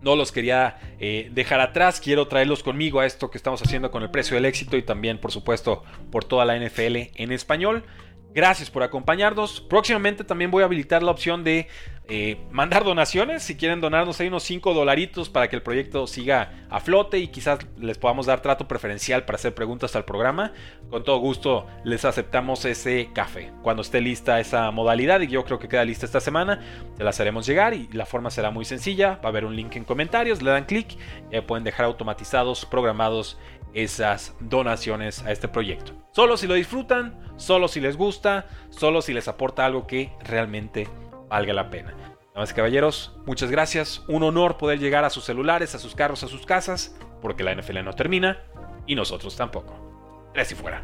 no 0.00 0.14
los 0.14 0.30
quería 0.30 0.78
eh, 1.00 1.30
dejar 1.32 1.60
atrás, 1.60 2.00
quiero 2.00 2.28
traerlos 2.28 2.62
conmigo 2.62 3.00
a 3.00 3.06
esto 3.06 3.30
que 3.30 3.38
estamos 3.38 3.60
haciendo 3.62 3.90
con 3.90 4.02
el 4.02 4.10
precio 4.10 4.36
del 4.36 4.44
éxito 4.44 4.76
y 4.76 4.82
también, 4.82 5.18
por 5.18 5.32
supuesto, 5.32 5.82
por 6.12 6.24
toda 6.24 6.44
la 6.44 6.56
NFL 6.56 6.96
en 7.16 7.32
español. 7.32 7.84
Gracias 8.34 8.68
por 8.68 8.82
acompañarnos. 8.82 9.60
Próximamente 9.60 10.24
también 10.24 10.50
voy 10.50 10.62
a 10.62 10.66
habilitar 10.66 11.04
la 11.04 11.12
opción 11.12 11.44
de 11.44 11.68
eh, 12.08 12.36
mandar 12.50 12.82
donaciones. 12.82 13.44
Si 13.44 13.56
quieren 13.56 13.80
donarnos 13.80 14.20
hay 14.20 14.26
unos 14.26 14.42
5 14.42 14.74
dolaritos 14.74 15.30
para 15.30 15.48
que 15.48 15.54
el 15.54 15.62
proyecto 15.62 16.08
siga 16.08 16.66
a 16.68 16.80
flote 16.80 17.18
y 17.20 17.28
quizás 17.28 17.60
les 17.78 17.96
podamos 17.96 18.26
dar 18.26 18.42
trato 18.42 18.66
preferencial 18.66 19.24
para 19.24 19.36
hacer 19.36 19.54
preguntas 19.54 19.94
al 19.94 20.04
programa. 20.04 20.52
Con 20.90 21.04
todo 21.04 21.18
gusto 21.18 21.68
les 21.84 22.04
aceptamos 22.04 22.64
ese 22.64 23.10
café. 23.14 23.52
Cuando 23.62 23.82
esté 23.82 24.00
lista 24.00 24.40
esa 24.40 24.68
modalidad, 24.72 25.20
y 25.20 25.28
yo 25.28 25.44
creo 25.44 25.60
que 25.60 25.68
queda 25.68 25.84
lista 25.84 26.04
esta 26.04 26.20
semana, 26.20 26.60
se 26.96 27.04
las 27.04 27.20
haremos 27.20 27.46
llegar 27.46 27.72
y 27.72 27.88
la 27.92 28.04
forma 28.04 28.30
será 28.30 28.50
muy 28.50 28.64
sencilla. 28.64 29.20
Va 29.24 29.26
a 29.26 29.28
haber 29.28 29.44
un 29.44 29.54
link 29.54 29.76
en 29.76 29.84
comentarios, 29.84 30.42
le 30.42 30.50
dan 30.50 30.64
clic 30.64 30.98
y 31.30 31.40
pueden 31.42 31.62
dejar 31.62 31.86
automatizados, 31.86 32.66
programados 32.66 33.38
esas 33.74 34.34
donaciones 34.40 35.22
a 35.24 35.32
este 35.32 35.48
proyecto. 35.48 35.92
Solo 36.12 36.36
si 36.36 36.46
lo 36.46 36.54
disfrutan, 36.54 37.18
solo 37.36 37.68
si 37.68 37.80
les 37.80 37.96
gusta, 37.96 38.46
solo 38.70 39.02
si 39.02 39.12
les 39.12 39.28
aporta 39.28 39.66
algo 39.66 39.86
que 39.86 40.12
realmente 40.20 40.88
valga 41.28 41.52
la 41.52 41.70
pena. 41.70 41.94
Damas 42.34 42.50
y 42.50 42.54
caballeros, 42.54 43.16
muchas 43.26 43.50
gracias. 43.50 44.02
Un 44.08 44.22
honor 44.22 44.56
poder 44.56 44.78
llegar 44.78 45.04
a 45.04 45.10
sus 45.10 45.24
celulares, 45.24 45.74
a 45.74 45.78
sus 45.78 45.94
carros, 45.94 46.24
a 46.24 46.28
sus 46.28 46.46
casas, 46.46 46.96
porque 47.20 47.44
la 47.44 47.54
NFL 47.54 47.84
no 47.84 47.92
termina 47.92 48.40
y 48.86 48.94
nosotros 48.94 49.36
tampoco. 49.36 50.30
Tres 50.32 50.50
y 50.52 50.54
fuera. 50.54 50.82